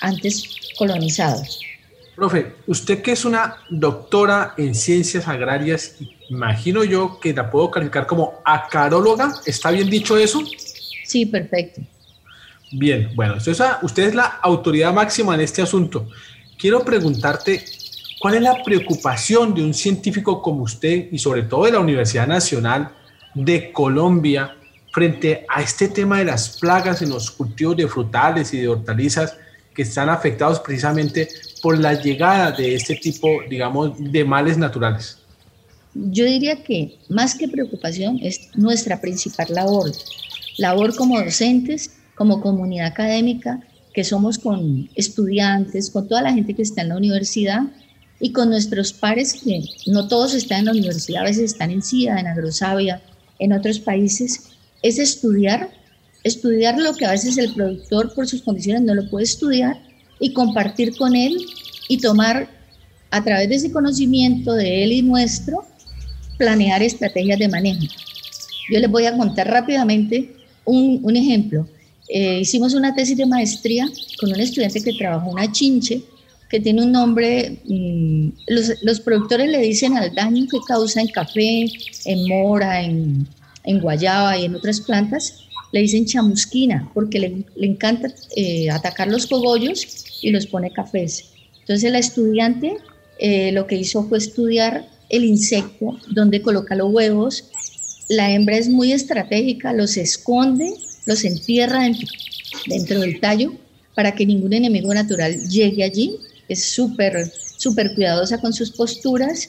antes 0.00 0.42
colonizados. 0.76 1.60
Profe, 2.16 2.56
usted 2.66 3.02
que 3.02 3.12
es 3.12 3.24
una 3.24 3.58
doctora 3.70 4.54
en 4.58 4.74
ciencias 4.74 5.28
agrarias, 5.28 5.94
imagino 6.28 6.82
yo 6.82 7.20
que 7.20 7.32
la 7.32 7.48
puedo 7.52 7.70
calificar 7.70 8.08
como 8.08 8.40
acaróloga, 8.44 9.32
¿está 9.46 9.70
bien 9.70 9.88
dicho 9.88 10.18
eso? 10.18 10.42
Sí, 11.04 11.24
perfecto. 11.24 11.82
Bien, 12.72 13.12
bueno, 13.14 13.36
usted 13.36 14.02
es 14.02 14.14
la 14.16 14.24
autoridad 14.42 14.92
máxima 14.92 15.36
en 15.36 15.42
este 15.42 15.62
asunto. 15.62 16.08
Quiero 16.58 16.84
preguntarte, 16.84 17.62
¿cuál 18.20 18.34
es 18.34 18.42
la 18.42 18.62
preocupación 18.62 19.54
de 19.54 19.62
un 19.62 19.74
científico 19.74 20.40
como 20.42 20.62
usted 20.62 21.08
y 21.12 21.18
sobre 21.18 21.42
todo 21.42 21.64
de 21.64 21.72
la 21.72 21.80
Universidad 21.80 22.26
Nacional 22.26 22.90
de 23.34 23.72
Colombia 23.72 24.56
frente 24.92 25.44
a 25.48 25.60
este 25.60 25.88
tema 25.88 26.18
de 26.18 26.24
las 26.24 26.58
plagas 26.58 27.02
en 27.02 27.10
los 27.10 27.30
cultivos 27.30 27.76
de 27.76 27.86
frutales 27.86 28.52
y 28.54 28.60
de 28.60 28.68
hortalizas 28.68 29.36
que 29.74 29.82
están 29.82 30.08
afectados 30.08 30.58
precisamente 30.60 31.28
por 31.60 31.78
la 31.78 31.92
llegada 31.92 32.50
de 32.52 32.74
este 32.74 32.94
tipo, 32.94 33.28
digamos, 33.50 33.92
de 33.98 34.24
males 34.24 34.56
naturales? 34.56 35.18
Yo 35.94 36.24
diría 36.24 36.62
que 36.62 36.98
más 37.08 37.34
que 37.34 37.48
preocupación 37.48 38.18
es 38.22 38.50
nuestra 38.54 39.00
principal 39.00 39.48
labor, 39.50 39.92
labor 40.56 40.94
como 40.96 41.20
docentes, 41.20 41.90
como 42.14 42.40
comunidad 42.40 42.86
académica, 42.86 43.60
que 43.92 44.04
somos 44.04 44.38
con 44.38 44.88
estudiantes, 44.94 45.90
con 45.90 46.08
toda 46.08 46.22
la 46.22 46.32
gente 46.32 46.54
que 46.54 46.62
está 46.62 46.82
en 46.82 46.90
la 46.90 46.96
universidad 46.96 47.62
y 48.20 48.32
con 48.32 48.50
nuestros 48.50 48.92
pares, 48.92 49.34
que 49.34 49.62
no 49.86 50.08
todos 50.08 50.34
están 50.34 50.60
en 50.60 50.64
la 50.66 50.72
universidad, 50.72 51.22
a 51.22 51.26
veces 51.26 51.52
están 51.52 51.70
en 51.70 51.82
SIDA, 51.82 52.18
en 52.18 52.26
Agrosavia, 52.26 53.02
en 53.38 53.52
otros 53.52 53.78
países, 53.78 54.50
es 54.82 54.98
estudiar, 54.98 55.70
estudiar 56.24 56.78
lo 56.78 56.94
que 56.94 57.04
a 57.04 57.10
veces 57.10 57.36
el 57.38 57.52
productor 57.52 58.14
por 58.14 58.26
sus 58.26 58.42
condiciones 58.42 58.82
no 58.82 58.94
lo 58.94 59.08
puede 59.10 59.24
estudiar 59.24 59.82
y 60.18 60.32
compartir 60.32 60.96
con 60.96 61.14
él 61.14 61.36
y 61.88 61.98
tomar 61.98 62.48
a 63.10 63.22
través 63.22 63.48
de 63.48 63.56
ese 63.56 63.72
conocimiento 63.72 64.54
de 64.54 64.84
él 64.84 64.92
y 64.92 65.02
nuestro, 65.02 65.64
planear 66.38 66.82
estrategias 66.82 67.38
de 67.38 67.48
manejo. 67.48 67.86
Yo 68.70 68.80
les 68.80 68.90
voy 68.90 69.06
a 69.06 69.16
contar 69.16 69.48
rápidamente 69.48 70.34
un, 70.64 71.16
ejemplo. 71.16 71.68
Eh, 72.08 72.40
hicimos 72.40 72.74
una 72.74 72.94
tesis 72.94 73.16
de 73.16 73.26
maestría 73.26 73.88
con 74.20 74.30
un 74.32 74.40
estudiante 74.40 74.82
que 74.82 74.92
trabajó 74.94 75.30
una 75.30 75.50
chinche 75.50 76.02
que 76.48 76.60
tiene 76.60 76.82
un 76.82 76.92
nombre, 76.92 77.58
mm, 77.64 78.28
los, 78.48 78.82
los, 78.82 79.00
productores 79.00 79.48
le 79.48 79.58
dicen 79.58 79.96
al 79.96 80.14
daño 80.14 80.46
que 80.50 80.58
causa 80.66 81.00
en 81.00 81.08
café, 81.08 81.66
en 82.04 82.28
mora, 82.28 82.82
en, 82.82 83.26
en 83.64 83.80
guayaba 83.80 84.38
y 84.38 84.44
en 84.44 84.54
otras 84.54 84.80
plantas, 84.80 85.46
le 85.72 85.80
dicen 85.80 86.06
chamusquina 86.06 86.88
porque 86.94 87.18
le, 87.18 87.44
le 87.56 87.66
encanta 87.66 88.08
eh, 88.36 88.70
atacar 88.70 89.08
los 89.08 89.26
cogollos 89.26 90.04
y 90.22 90.30
los 90.30 90.46
pone 90.46 90.70
cafés. 90.70 91.24
Entonces 91.60 91.90
la 91.90 91.98
estudiante 91.98 92.76
eh, 93.18 93.50
lo 93.52 93.66
que 93.66 93.76
hizo 93.76 94.04
fue 94.04 94.18
estudiar 94.18 94.88
el 95.08 95.24
insecto, 95.24 95.98
donde 96.10 96.42
coloca 96.42 96.74
los 96.74 96.92
huevos. 96.92 97.44
La 98.08 98.30
hembra 98.30 98.56
es 98.56 98.68
muy 98.68 98.92
estratégica, 98.92 99.72
los 99.72 99.96
esconde, 99.96 100.72
los 101.06 101.24
entierra 101.24 101.82
dentro, 101.82 102.08
dentro 102.66 103.00
del 103.00 103.20
tallo 103.20 103.52
para 103.94 104.14
que 104.14 104.26
ningún 104.26 104.52
enemigo 104.52 104.92
natural 104.92 105.48
llegue 105.48 105.82
allí. 105.82 106.16
Es 106.48 106.64
súper, 106.64 107.32
súper 107.56 107.94
cuidadosa 107.94 108.38
con 108.38 108.52
sus 108.52 108.70
posturas. 108.70 109.48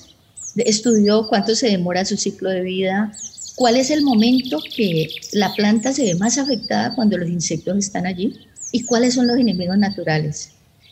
Estudió 0.56 1.28
cuánto 1.28 1.56
se 1.56 1.68
demora 1.68 2.06
su 2.06 2.18
ciclo 2.18 2.50
de 2.50 2.62
vida, 2.62 3.12
cuál 3.56 3.76
es 3.76 3.90
el 3.90 4.02
momento 4.04 4.60
que 4.76 5.08
la 5.34 5.54
planta 5.54 5.94
se 5.94 6.04
ve 6.04 6.16
más 6.16 6.38
afectada 6.38 6.94
cuando 6.96 7.18
los 7.18 7.30
insectos 7.30 7.78
están 7.78 8.06
allí 8.06 8.34
y 8.72 8.84
cuáles 8.84 9.16
son 9.16 9.28
los 9.28 9.38
enemigos 9.38 9.78
naturales. 9.78 10.52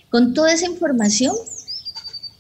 Con 0.10 0.34
toda 0.34 0.54
esa 0.54 0.66
información, 0.66 1.36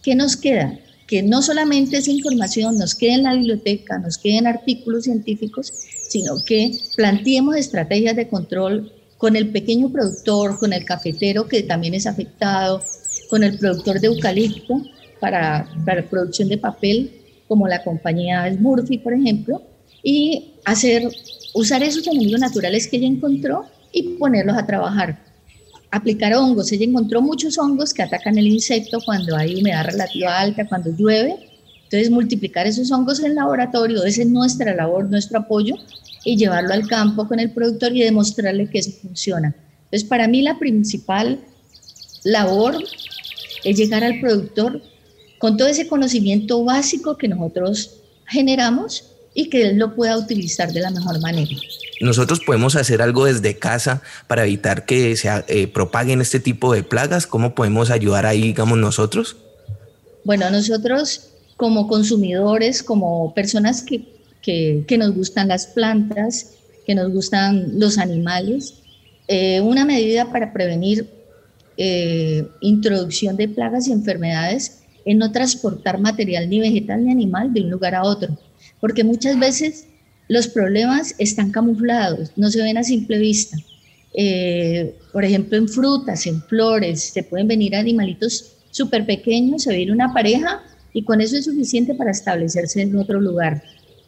¿qué 0.02 0.16
nos 0.16 0.36
queda? 0.36 0.80
Que 1.08 1.22
no 1.22 1.42
solamente 1.42 1.98
esa 1.98 2.12
información 2.12 2.78
nos 2.78 2.96
quede 2.96 3.14
en 3.14 3.24
la 3.24 3.34
biblioteca, 3.34 3.98
nos 4.00 4.18
quede 4.18 4.38
en 4.38 4.48
artículos 4.48 5.04
científicos, 5.04 5.72
sino 6.10 6.36
que 6.44 6.78
planteemos 6.96 7.56
estrategias 7.56 8.16
de 8.16 8.28
control 8.28 8.92
con 9.18 9.36
el 9.36 9.52
pequeño 9.52 9.92
productor, 9.92 10.58
con 10.58 10.74
el 10.74 10.86
cafetero 10.86 11.48
que 11.48 11.64
también 11.64 11.94
es 11.94 12.08
afectado, 12.08 12.84
con 13.30 13.44
el 13.44 13.58
productor 13.58 14.00
de 14.00 14.08
eucalipto 14.08 14.82
para, 15.20 15.68
para 15.86 16.08
producción 16.08 16.50
de 16.50 16.58
papel, 16.58 17.12
como 17.48 17.68
la 17.68 17.84
compañía 17.84 18.52
Smurfy, 18.54 19.00
por 19.00 19.14
ejemplo, 19.14 19.62
y 20.04 20.54
hacer, 20.66 21.08
usar 21.54 21.84
esos 21.84 22.06
enemigos 22.08 22.40
naturales 22.40 22.88
que 22.88 22.98
ella 22.98 23.08
encontró 23.08 23.66
y 23.92 24.18
ponerlos 24.18 24.58
a 24.58 24.66
trabajar 24.66 25.26
aplicar 25.96 26.34
hongos. 26.36 26.72
Ella 26.72 26.86
encontró 26.86 27.22
muchos 27.22 27.58
hongos 27.58 27.94
que 27.94 28.04
atacan 28.04 28.38
el 28.38 28.48
insecto 28.48 29.00
cuando 29.04 29.36
hay 29.36 29.56
humedad 29.56 29.86
relativa 29.86 30.40
alta, 30.40 30.68
cuando 30.68 30.92
llueve. 30.92 31.36
Entonces, 31.84 32.10
multiplicar 32.10 32.68
esos 32.68 32.92
hongos 32.92 33.20
en 33.20 33.28
el 33.28 33.36
laboratorio, 33.36 34.04
esa 34.04 34.22
es 34.24 34.28
nuestra 34.28 34.74
labor, 34.74 35.10
nuestro 35.10 35.40
apoyo, 35.40 35.76
y 36.24 36.36
llevarlo 36.36 36.74
al 36.74 36.88
campo 36.88 37.28
con 37.28 37.40
el 37.40 37.52
productor 37.52 37.96
y 37.96 38.02
demostrarle 38.02 38.70
que 38.70 38.80
eso 38.80 38.92
funciona. 39.02 39.56
Entonces, 39.86 40.04
para 40.04 40.28
mí 40.28 40.42
la 40.42 40.58
principal 40.58 41.40
labor 42.24 42.76
es 43.66 43.78
llegar 43.78 44.04
al 44.04 44.22
productor 44.22 44.82
con 45.38 45.58
todo 45.58 45.68
ese 45.68 45.88
conocimiento 45.88 46.64
básico 46.64 47.18
que 47.18 47.28
nosotros 47.28 47.98
generamos 48.28 49.04
y 49.34 49.50
que 49.50 49.70
él 49.70 49.78
lo 49.78 49.94
pueda 49.96 50.18
utilizar 50.18 50.72
de 50.72 50.80
la 50.80 50.92
mejor 50.92 51.20
manera 51.20 51.52
nosotros 52.02 52.40
podemos 52.46 52.76
hacer 52.76 53.02
algo 53.02 53.26
desde 53.26 53.58
casa 53.58 54.02
para 54.28 54.44
evitar 54.44 54.86
que 54.86 55.16
se 55.16 55.30
eh, 55.48 55.68
propaguen 55.68 56.22
este 56.22 56.40
tipo 56.40 56.74
de 56.74 56.84
plagas. 56.84 57.28
¿Cómo 57.28 57.56
podemos 57.56 57.90
ayudar 57.90 58.26
ahí, 58.26 58.42
digamos, 58.42 58.78
nosotros? 58.78 59.38
Bueno, 60.24 60.50
nosotros 60.50 61.30
como 61.58 61.88
consumidores, 61.88 62.84
como 62.84 63.34
personas 63.34 63.82
que, 63.82 64.06
que, 64.42 64.98
nos 64.98 65.16
gustan 65.16 65.48
las 65.48 65.68
plantas, 65.68 66.52
que 66.86 66.96
nos 66.96 67.12
gustan 67.12 67.80
los 67.80 67.98
animales, 67.98 68.76
eh, 69.28 69.62
una 69.62 69.86
medida 69.86 70.32
para 70.32 70.52
prevenir 70.52 71.10
eh, 71.78 72.48
introducción 72.62 73.36
de 73.36 73.50
plagas 73.50 73.88
y 73.88 73.92
enfermedades 73.92 74.84
es 75.06 75.16
no 75.16 75.32
transportar 75.32 76.00
material 76.00 76.50
ni 76.50 76.60
vegetal 76.60 77.06
ni 77.06 77.12
animal 77.12 77.54
de 77.54 77.62
un 77.62 77.70
lugar 77.70 77.96
a 77.96 78.04
otro, 78.04 78.38
porque 78.80 79.04
muchas 79.04 79.38
veces 79.38 79.88
los 80.28 80.48
problemas 80.48 81.16
están 81.20 81.52
camuflados, 81.52 82.32
no 82.36 82.50
se 82.50 82.62
ven 82.62 82.78
a 82.78 82.84
simple 82.84 83.20
vista. 83.20 83.58
Eh, 84.14 84.96
por 85.12 85.26
ejemplo, 85.26 85.58
en 85.58 85.68
frutas, 85.68 86.26
en 86.26 86.42
flores, 86.44 87.12
se 87.14 87.24
pueden 87.24 87.48
venir 87.48 87.76
animalitos 87.76 88.54
súper 88.72 89.06
pequeños, 89.06 89.64
se 89.64 89.76
viene 89.76 89.92
una 89.92 90.14
pareja 90.14 90.64
y 90.94 91.04
con 91.04 91.22
eso 91.22 91.38
es 91.38 91.46
suficiente 91.46 91.94
para 91.94 92.12
establecerse 92.12 92.82
en 92.82 92.96
otro 92.98 93.20
lugar. 93.20 93.62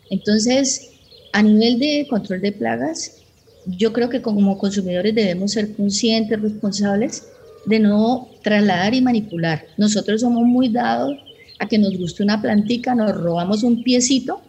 Entonces, 0.10 0.90
a 1.34 1.44
nivel 1.44 1.78
de 1.78 2.08
control 2.10 2.42
de 2.42 2.54
plagas, 2.54 3.18
yo 3.66 3.92
creo 3.92 4.10
que 4.10 4.22
como 4.22 4.58
consumidores 4.58 5.14
debemos 5.14 5.52
ser 5.52 5.76
conscientes, 5.76 6.42
responsables 6.42 7.28
de 7.68 7.80
no 7.80 8.30
trasladar 8.44 8.94
y 8.94 9.02
manipular. 9.02 9.66
Nosotros 9.78 10.22
somos 10.22 10.44
muy 10.44 10.70
dados 10.70 11.18
a 11.60 11.68
que 11.68 11.78
nos 11.78 11.96
guste 11.98 12.24
una 12.24 12.42
plantica, 12.42 12.96
nos 12.96 13.12
robamos 13.12 13.62
un 13.64 13.84
piecito 13.84 14.42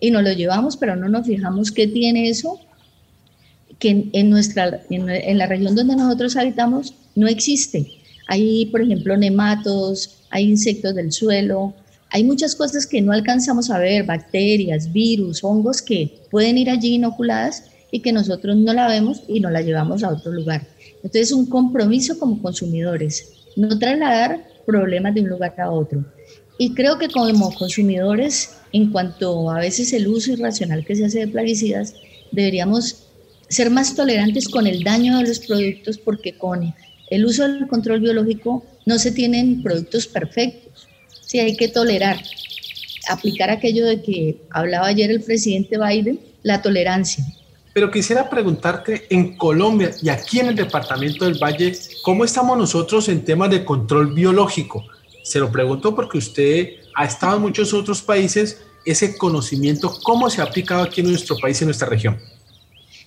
y 0.00 0.10
nos 0.10 0.22
lo 0.22 0.32
llevamos, 0.32 0.76
pero 0.76 0.94
no 0.94 1.08
nos 1.08 1.26
fijamos 1.26 1.72
qué 1.72 1.88
tiene 1.88 2.28
eso, 2.28 2.60
que 3.78 4.08
en, 4.12 4.30
nuestra, 4.30 4.82
en, 4.88 5.38
la 5.38 5.46
región 5.46 5.74
donde 5.74 5.96
nosotros 5.96 6.36
habitamos 6.36 6.94
no 7.16 7.26
existe. 7.26 7.90
Hay, 8.28 8.66
por 8.66 8.82
ejemplo, 8.82 9.16
nematos, 9.16 10.18
hay 10.30 10.44
insectos 10.44 10.94
del 10.94 11.10
suelo, 11.10 11.74
hay 12.10 12.22
muchas 12.22 12.54
cosas 12.54 12.86
que 12.86 13.02
no 13.02 13.12
alcanzamos 13.12 13.68
a 13.70 13.78
ver, 13.78 14.04
bacterias, 14.04 14.92
virus, 14.92 15.42
hongos 15.42 15.82
que 15.82 16.20
pueden 16.30 16.56
ir 16.56 16.70
allí 16.70 16.94
inoculadas 16.94 17.64
y 17.90 18.00
que 18.00 18.12
nosotros 18.12 18.56
no 18.56 18.72
la 18.72 18.86
vemos 18.86 19.22
y 19.26 19.40
no 19.40 19.50
la 19.50 19.62
llevamos 19.62 20.04
a 20.04 20.10
otro 20.10 20.30
lugar. 20.30 20.66
Entonces, 21.02 21.32
un 21.32 21.46
compromiso 21.46 22.18
como 22.18 22.40
consumidores, 22.42 23.32
no 23.56 23.78
trasladar 23.78 24.46
problemas 24.66 25.14
de 25.14 25.22
un 25.22 25.28
lugar 25.28 25.54
a 25.58 25.70
otro. 25.70 26.04
Y 26.58 26.74
creo 26.74 26.98
que 26.98 27.08
como 27.08 27.54
consumidores, 27.54 28.56
en 28.72 28.92
cuanto 28.92 29.50
a 29.50 29.58
veces 29.60 29.92
el 29.92 30.08
uso 30.08 30.32
irracional 30.32 30.84
que 30.84 30.94
se 30.94 31.06
hace 31.06 31.20
de 31.20 31.28
plaguicidas, 31.28 31.94
deberíamos 32.32 33.06
ser 33.48 33.70
más 33.70 33.96
tolerantes 33.96 34.48
con 34.48 34.66
el 34.66 34.84
daño 34.84 35.18
de 35.18 35.26
los 35.26 35.40
productos 35.40 35.98
porque 35.98 36.36
con 36.36 36.74
el 37.10 37.24
uso 37.24 37.48
del 37.48 37.66
control 37.66 38.00
biológico 38.00 38.64
no 38.86 38.98
se 38.98 39.10
tienen 39.10 39.62
productos 39.62 40.06
perfectos. 40.06 40.86
Sí, 41.22 41.38
hay 41.40 41.56
que 41.56 41.68
tolerar. 41.68 42.18
aplicar 43.08 43.50
aquello 43.50 43.86
de 43.86 44.02
que 44.02 44.42
hablaba 44.50 44.86
ayer 44.86 45.10
el 45.10 45.22
presidente 45.22 45.78
Biden, 45.78 46.20
la 46.42 46.62
tolerancia. 46.62 47.24
Pero 47.72 47.90
quisiera 47.90 48.28
preguntarte 48.28 49.06
en 49.10 49.36
Colombia 49.36 49.92
y 50.02 50.08
aquí 50.08 50.40
en 50.40 50.48
el 50.48 50.56
departamento 50.56 51.24
del 51.24 51.38
Valle, 51.40 51.72
¿cómo 52.02 52.24
estamos 52.24 52.58
nosotros 52.58 53.08
en 53.08 53.24
temas 53.24 53.50
de 53.50 53.64
control 53.64 54.12
biológico? 54.12 54.84
Se 55.22 55.38
lo 55.38 55.52
pregunto 55.52 55.94
porque 55.94 56.18
usted 56.18 56.68
ha 56.96 57.04
estado 57.04 57.36
en 57.36 57.42
muchos 57.42 57.72
otros 57.72 58.02
países, 58.02 58.60
ese 58.84 59.16
conocimiento, 59.16 59.92
¿cómo 60.02 60.28
se 60.30 60.40
ha 60.40 60.44
aplicado 60.44 60.82
aquí 60.82 61.00
en 61.00 61.10
nuestro 61.10 61.36
país, 61.36 61.60
en 61.62 61.68
nuestra 61.68 61.88
región? 61.88 62.18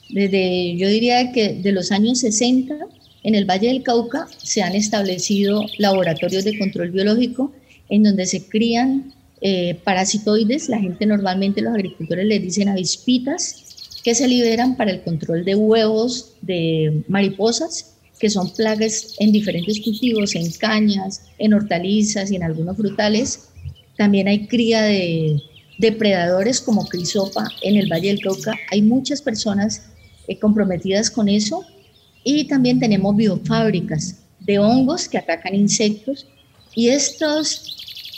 Desde, 0.09 0.77
yo 0.77 0.87
diría 0.87 1.31
que 1.31 1.53
de 1.55 1.71
los 1.71 1.91
años 1.91 2.19
60, 2.19 2.75
en 3.23 3.35
el 3.35 3.45
Valle 3.45 3.67
del 3.67 3.83
Cauca 3.83 4.27
se 4.37 4.61
han 4.61 4.75
establecido 4.75 5.65
laboratorios 5.77 6.43
de 6.45 6.57
control 6.57 6.91
biológico 6.91 7.51
en 7.89 8.03
donde 8.03 8.25
se 8.25 8.47
crían 8.47 9.13
eh, 9.41 9.75
parasitoides, 9.83 10.69
la 10.69 10.79
gente 10.79 11.05
normalmente, 11.05 11.61
los 11.61 11.73
agricultores 11.73 12.25
les 12.25 12.41
dicen 12.41 12.69
avispitas, 12.69 13.72
que 14.03 14.15
se 14.15 14.27
liberan 14.27 14.75
para 14.75 14.91
el 14.91 15.01
control 15.01 15.45
de 15.45 15.55
huevos 15.55 16.33
de 16.41 17.03
mariposas, 17.07 17.95
que 18.19 18.29
son 18.29 18.53
plagas 18.53 19.15
en 19.19 19.31
diferentes 19.31 19.79
cultivos, 19.81 20.35
en 20.35 20.51
cañas, 20.51 21.23
en 21.37 21.53
hortalizas 21.53 22.31
y 22.31 22.35
en 22.35 22.43
algunos 22.43 22.77
frutales. 22.77 23.49
También 23.97 24.27
hay 24.27 24.47
cría 24.47 24.81
de 24.83 25.41
depredadores 25.77 26.61
como 26.61 26.85
crisopa 26.87 27.47
en 27.61 27.77
el 27.77 27.91
Valle 27.91 28.09
del 28.09 28.21
Cauca. 28.21 28.55
Hay 28.71 28.81
muchas 28.81 29.21
personas 29.21 29.83
eh, 30.27 30.37
comprometidas 30.37 31.09
con 31.09 31.29
eso. 31.29 31.65
Y 32.25 32.45
también 32.45 32.79
tenemos 32.79 33.15
biofábricas 33.15 34.17
de 34.39 34.59
hongos 34.59 35.09
que 35.09 35.17
atacan 35.17 35.55
insectos. 35.55 36.27
Y 36.75 36.89
estos 36.89 37.73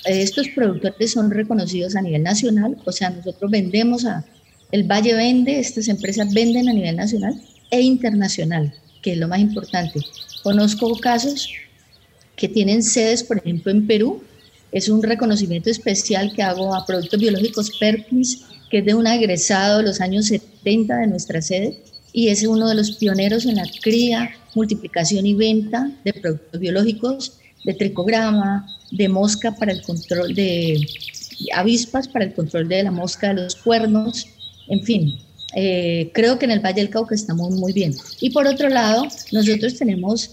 estos 0.05 0.47
productores 0.49 1.11
son 1.11 1.31
reconocidos 1.31 1.95
a 1.95 2.01
nivel 2.01 2.23
nacional, 2.23 2.77
o 2.85 2.91
sea, 2.91 3.09
nosotros 3.09 3.49
vendemos 3.49 4.05
a, 4.05 4.23
el 4.71 4.83
Valle 4.83 5.13
vende, 5.13 5.59
estas 5.59 5.87
empresas 5.87 6.33
venden 6.33 6.69
a 6.69 6.73
nivel 6.73 6.95
nacional 6.95 7.41
e 7.71 7.81
internacional, 7.81 8.73
que 9.01 9.13
es 9.13 9.17
lo 9.17 9.27
más 9.27 9.39
importante. 9.39 9.99
Conozco 10.43 10.97
casos 10.99 11.49
que 12.35 12.47
tienen 12.47 12.83
sedes, 12.83 13.23
por 13.23 13.37
ejemplo, 13.37 13.71
en 13.71 13.87
Perú, 13.87 14.23
es 14.71 14.89
un 14.89 15.01
reconocimiento 15.01 15.69
especial 15.69 16.33
que 16.35 16.43
hago 16.43 16.75
a 16.75 16.85
productos 16.85 17.19
biológicos 17.19 17.71
Perkins, 17.79 18.41
que 18.69 18.79
es 18.79 18.85
de 18.85 18.93
un 18.93 19.07
egresado 19.07 19.77
de 19.77 19.83
los 19.83 20.01
años 20.01 20.27
70 20.27 20.97
de 20.97 21.07
nuestra 21.07 21.41
sede, 21.41 21.79
y 22.11 22.27
es 22.27 22.43
uno 22.43 22.67
de 22.67 22.75
los 22.75 22.91
pioneros 22.91 23.45
en 23.45 23.55
la 23.55 23.65
cría, 23.81 24.31
multiplicación 24.53 25.25
y 25.25 25.33
venta 25.33 25.91
de 26.03 26.13
productos 26.13 26.59
biológicos 26.59 27.33
de 27.63 27.73
tricograma, 27.73 28.67
de 28.91 29.09
mosca 29.09 29.55
para 29.55 29.71
el 29.71 29.81
control 29.81 30.33
de 30.35 30.85
avispas, 31.53 32.07
para 32.07 32.25
el 32.25 32.33
control 32.33 32.67
de 32.67 32.83
la 32.83 32.91
mosca 32.91 33.33
de 33.33 33.43
los 33.43 33.55
cuernos, 33.55 34.27
en 34.67 34.83
fin. 34.83 35.19
Eh, 35.55 36.11
creo 36.13 36.37
que 36.37 36.45
en 36.45 36.51
el 36.51 36.59
Valle 36.59 36.81
del 36.81 36.89
Cauca 36.89 37.15
estamos 37.15 37.51
muy 37.51 37.71
bien. 37.71 37.95
Y 38.19 38.31
por 38.31 38.45
otro 38.45 38.69
lado, 38.69 39.07
nosotros 39.31 39.75
tenemos 39.75 40.31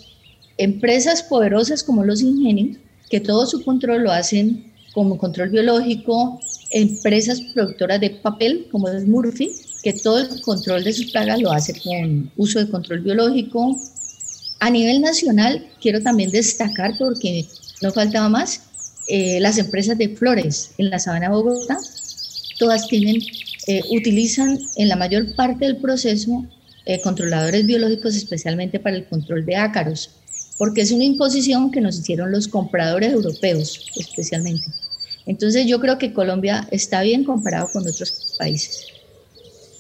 empresas 0.59 1.23
poderosas 1.23 1.83
como 1.83 2.05
los 2.05 2.23
ingenios, 2.23 2.79
que 3.09 3.21
todo 3.21 3.47
su 3.47 3.63
control 3.63 4.05
lo 4.05 4.13
hacen 4.13 4.73
como 4.95 5.19
control 5.19 5.51
biológico, 5.51 6.41
empresas 6.71 7.41
productoras 7.55 8.01
de 8.01 8.11
papel 8.11 8.67
como 8.71 8.89
es 8.89 9.07
Murphy, 9.07 9.53
que 9.83 9.93
todo 9.93 10.21
el 10.21 10.41
control 10.41 10.85
de 10.85 10.93
sus 10.93 11.11
plagas 11.13 11.41
lo 11.41 11.53
hace 11.53 11.75
con 11.81 12.31
uso 12.37 12.59
de 12.59 12.71
control 12.71 13.01
biológico, 13.01 13.79
a 14.61 14.71
nivel 14.71 15.01
nacional, 15.01 15.67
quiero 15.81 16.01
también 16.01 16.31
destacar, 16.31 16.97
porque 16.97 17.47
no 17.81 17.91
faltaba 17.91 18.29
más, 18.29 18.63
eh, 19.09 19.41
las 19.41 19.59
empresas 19.59 19.99
de 19.99 20.11
flores 20.11 20.71
en 20.79 20.91
la 20.91 21.01
Sabana 21.01 21.29
de 21.29 21.35
Bogotá, 21.35 21.79
todas 22.59 22.87
tienen, 22.87 23.21
eh, 23.67 23.83
utilizan 23.91 24.59
en 24.77 24.89
la 24.89 24.97
mayor 24.97 25.35
parte 25.35 25.67
del 25.67 25.77
proceso 25.77 26.45
eh, 26.85 27.01
controladores 27.01 27.65
biológicos, 27.65 28.17
especialmente 28.17 28.81
para 28.81 28.97
el 28.97 29.07
control 29.07 29.47
de 29.47 29.57
ácaros, 29.57 30.11
porque 30.59 30.81
es 30.81 30.91
una 30.91 31.05
imposición 31.05 31.71
que 31.71 31.81
nos 31.81 31.99
hicieron 31.99 32.33
los 32.33 32.49
compradores 32.49 33.13
europeos, 33.13 33.87
especialmente. 33.97 34.65
Entonces 35.27 35.67
yo 35.67 35.81
creo 35.81 35.99
que 35.99 36.13
Colombia 36.13 36.67
está 36.71 37.03
bien 37.03 37.25
comparado 37.25 37.69
con 37.73 37.87
otros 37.87 38.35
países. 38.39 38.87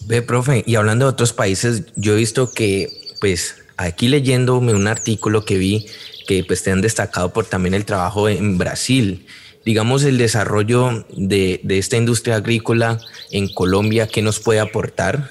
Ve, 0.06 0.22
profe, 0.22 0.62
y 0.66 0.76
hablando 0.76 1.06
de 1.06 1.10
otros 1.10 1.32
países, 1.32 1.82
yo 1.96 2.14
he 2.14 2.16
visto 2.16 2.52
que, 2.52 2.88
pues, 3.20 3.56
aquí 3.76 4.08
leyéndome 4.08 4.74
un 4.74 4.86
artículo 4.86 5.44
que 5.44 5.58
vi 5.58 5.86
que 6.26 6.44
pues 6.44 6.62
te 6.62 6.70
han 6.70 6.80
destacado 6.80 7.32
por 7.32 7.46
también 7.46 7.74
el 7.74 7.84
trabajo 7.84 8.28
en 8.28 8.58
Brasil. 8.58 9.26
Digamos, 9.64 10.04
el 10.04 10.18
desarrollo 10.18 11.06
de, 11.16 11.60
de 11.62 11.78
esta 11.78 11.96
industria 11.96 12.36
agrícola 12.36 12.98
en 13.30 13.48
Colombia, 13.48 14.06
¿qué 14.06 14.22
nos 14.22 14.40
puede 14.40 14.60
aportar? 14.60 15.30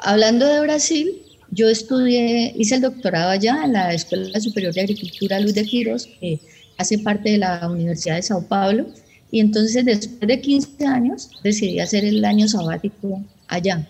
Hablando 0.00 0.46
de 0.46 0.60
Brasil, 0.60 1.22
yo 1.50 1.68
estudié, 1.68 2.54
hice 2.56 2.76
el 2.76 2.82
doctorado 2.82 3.30
allá 3.30 3.62
en 3.64 3.72
la 3.72 3.92
Escuela 3.92 4.40
Superior 4.40 4.72
de 4.72 4.82
Agricultura 4.82 5.40
Luis 5.40 5.54
de 5.54 5.64
Quiros, 5.64 6.08
que 6.20 6.38
hace 6.78 6.98
parte 6.98 7.30
de 7.30 7.38
la 7.38 7.68
Universidad 7.68 8.16
de 8.16 8.22
Sao 8.22 8.46
Paulo, 8.46 8.86
y 9.30 9.40
entonces 9.40 9.84
después 9.84 10.26
de 10.26 10.40
15 10.40 10.86
años 10.86 11.30
decidí 11.42 11.80
hacer 11.80 12.04
el 12.04 12.24
año 12.24 12.48
sabático 12.48 13.22
allá. 13.48 13.88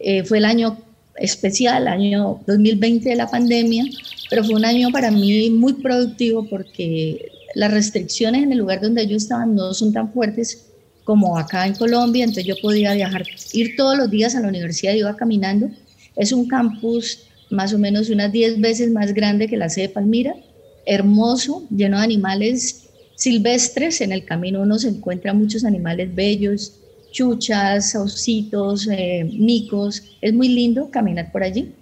Eh, 0.00 0.24
fue 0.24 0.38
el 0.38 0.44
año 0.44 0.78
especial, 1.16 1.86
año 1.86 2.40
2020 2.46 3.08
de 3.08 3.16
la 3.16 3.28
pandemia, 3.28 3.84
pero 4.30 4.44
fue 4.44 4.54
un 4.54 4.64
año 4.64 4.90
para 4.90 5.10
mí 5.10 5.50
muy 5.50 5.74
productivo 5.74 6.46
porque 6.48 7.31
las 7.54 7.72
restricciones 7.72 8.42
en 8.42 8.52
el 8.52 8.58
lugar 8.58 8.80
donde 8.80 9.06
yo 9.06 9.16
estaba 9.16 9.46
no 9.46 9.74
son 9.74 9.92
tan 9.92 10.12
fuertes 10.12 10.66
como 11.04 11.36
acá 11.36 11.66
en 11.66 11.74
Colombia, 11.74 12.24
entonces 12.24 12.44
yo 12.44 12.54
podía 12.62 12.94
viajar, 12.94 13.24
ir 13.52 13.76
todos 13.76 13.96
los 13.96 14.10
días 14.10 14.34
a 14.34 14.40
la 14.40 14.48
universidad, 14.48 14.94
iba 14.94 15.16
caminando. 15.16 15.68
Es 16.16 16.32
un 16.32 16.46
campus 16.46 17.26
más 17.50 17.74
o 17.74 17.78
menos 17.78 18.08
unas 18.08 18.32
10 18.32 18.60
veces 18.60 18.90
más 18.90 19.12
grande 19.12 19.48
que 19.48 19.56
la 19.56 19.68
sede 19.68 19.88
de 19.88 19.94
Palmira, 19.94 20.34
hermoso, 20.86 21.66
lleno 21.70 21.98
de 21.98 22.04
animales 22.04 22.88
silvestres. 23.16 24.00
En 24.00 24.12
el 24.12 24.24
camino 24.24 24.62
uno 24.62 24.78
se 24.78 24.88
encuentra 24.88 25.34
muchos 25.34 25.64
animales 25.64 26.14
bellos, 26.14 26.72
chuchas, 27.10 27.94
ositos, 27.94 28.88
eh, 28.90 29.28
micos. 29.38 30.02
Es 30.20 30.32
muy 30.32 30.48
lindo 30.48 30.90
caminar 30.90 31.30
por 31.30 31.42
allí. 31.42 31.72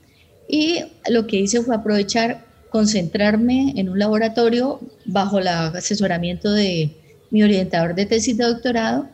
Y 0.48 0.80
lo 1.08 1.26
que 1.26 1.36
hice 1.36 1.62
fue 1.62 1.76
aprovechar, 1.76 2.44
concentrarme 2.70 3.74
en 3.76 3.88
un 3.88 3.98
laboratorio 3.98 4.80
bajo 5.04 5.38
el 5.38 5.48
asesoramiento 5.48 6.52
de 6.52 6.90
mi 7.30 7.42
orientador 7.42 7.94
de 7.94 8.06
tesis 8.06 8.36
de 8.36 8.44
doctorado 8.44 9.08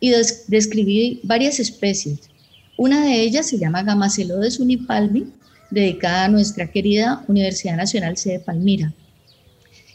y 0.00 0.12
describí 0.48 1.20
varias 1.22 1.60
especies. 1.60 2.30
Una 2.76 3.04
de 3.04 3.20
ellas 3.20 3.46
se 3.46 3.58
llama 3.58 3.82
Gamacelodes 3.82 4.58
unipalmi, 4.58 5.26
dedicada 5.70 6.24
a 6.24 6.28
nuestra 6.28 6.70
querida 6.70 7.24
Universidad 7.28 7.76
Nacional 7.76 8.16
C 8.16 8.32
de 8.32 8.40
Palmira. 8.40 8.92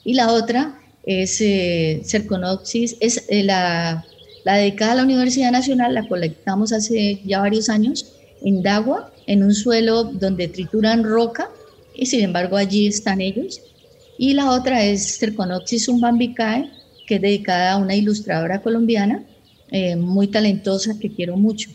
Y 0.03 0.13
la 0.13 0.31
otra 0.31 0.79
es 1.05 1.41
eh, 1.41 2.01
Cerconopsis, 2.05 2.95
es 2.99 3.25
eh, 3.29 3.43
la 3.43 4.05
la 4.47 4.55
dedicada 4.55 4.93
a 4.93 4.95
la 4.95 5.03
Universidad 5.03 5.51
Nacional 5.51 5.93
la 5.93 6.07
colectamos 6.07 6.71
hace 6.71 7.21
ya 7.25 7.41
varios 7.41 7.67
años 7.67 8.13
en 8.41 8.63
Dagua, 8.63 9.11
en 9.25 9.43
un 9.43 9.53
suelo 9.53 10.05
donde 10.05 10.47
trituran 10.47 11.03
roca, 11.03 11.49
y 11.97 12.05
sin 12.05 12.21
embargo 12.21 12.55
allí 12.55 12.87
están 12.87 13.19
ellos. 13.19 13.61
Y 14.17 14.33
la 14.33 14.51
otra 14.51 14.83
es 14.83 15.17
Cerconoxis 15.17 15.87
umbambicae, 15.87 16.69
que 17.05 17.15
es 17.15 17.21
dedicada 17.21 17.73
a 17.73 17.77
una 17.77 17.95
ilustradora 17.95 18.61
colombiana 18.61 19.23
eh, 19.71 19.95
muy 19.95 20.27
talentosa 20.27 20.97
que 20.99 21.11
quiero 21.11 21.35
mucho. 21.37 21.69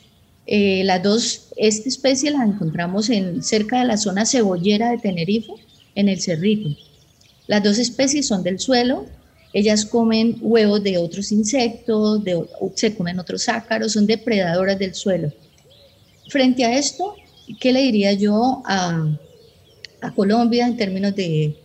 Eh, 0.47 0.83
las 0.85 1.03
dos, 1.03 1.49
esta 1.57 1.89
especie 1.89 2.31
la 2.31 2.45
encontramos 2.45 3.11
en, 3.11 3.43
cerca 3.43 3.81
de 3.81 3.85
la 3.85 3.97
zona 3.97 4.27
cebollera 4.27 4.91
de 4.91 4.99
Tenerife, 4.99 5.53
en 5.95 6.09
el 6.09 6.21
Cerrito. 6.21 6.71
Las 7.47 7.63
dos 7.63 7.79
especies 7.79 8.29
son 8.29 8.43
del 8.43 8.59
suelo, 8.59 9.07
ellas 9.53 9.85
comen 9.85 10.39
huevos 10.41 10.83
de 10.83 10.99
otros 10.99 11.31
insectos, 11.33 12.25
de, 12.25 12.43
se 12.75 12.95
comen 12.95 13.19
otros 13.19 13.49
ácaros, 13.49 13.93
son 13.93 14.07
depredadoras 14.07 14.79
del 14.79 14.95
suelo. 14.95 15.31
Frente 16.29 16.65
a 16.65 16.79
esto, 16.79 17.15
¿qué 17.61 17.73
le 17.73 17.83
diría 17.83 18.15
yo 18.15 18.63
a, 18.65 19.19
a 20.03 20.13
Colombia 20.13 20.67
en 20.67 20.77
términos 20.77 21.15
de, 21.17 21.57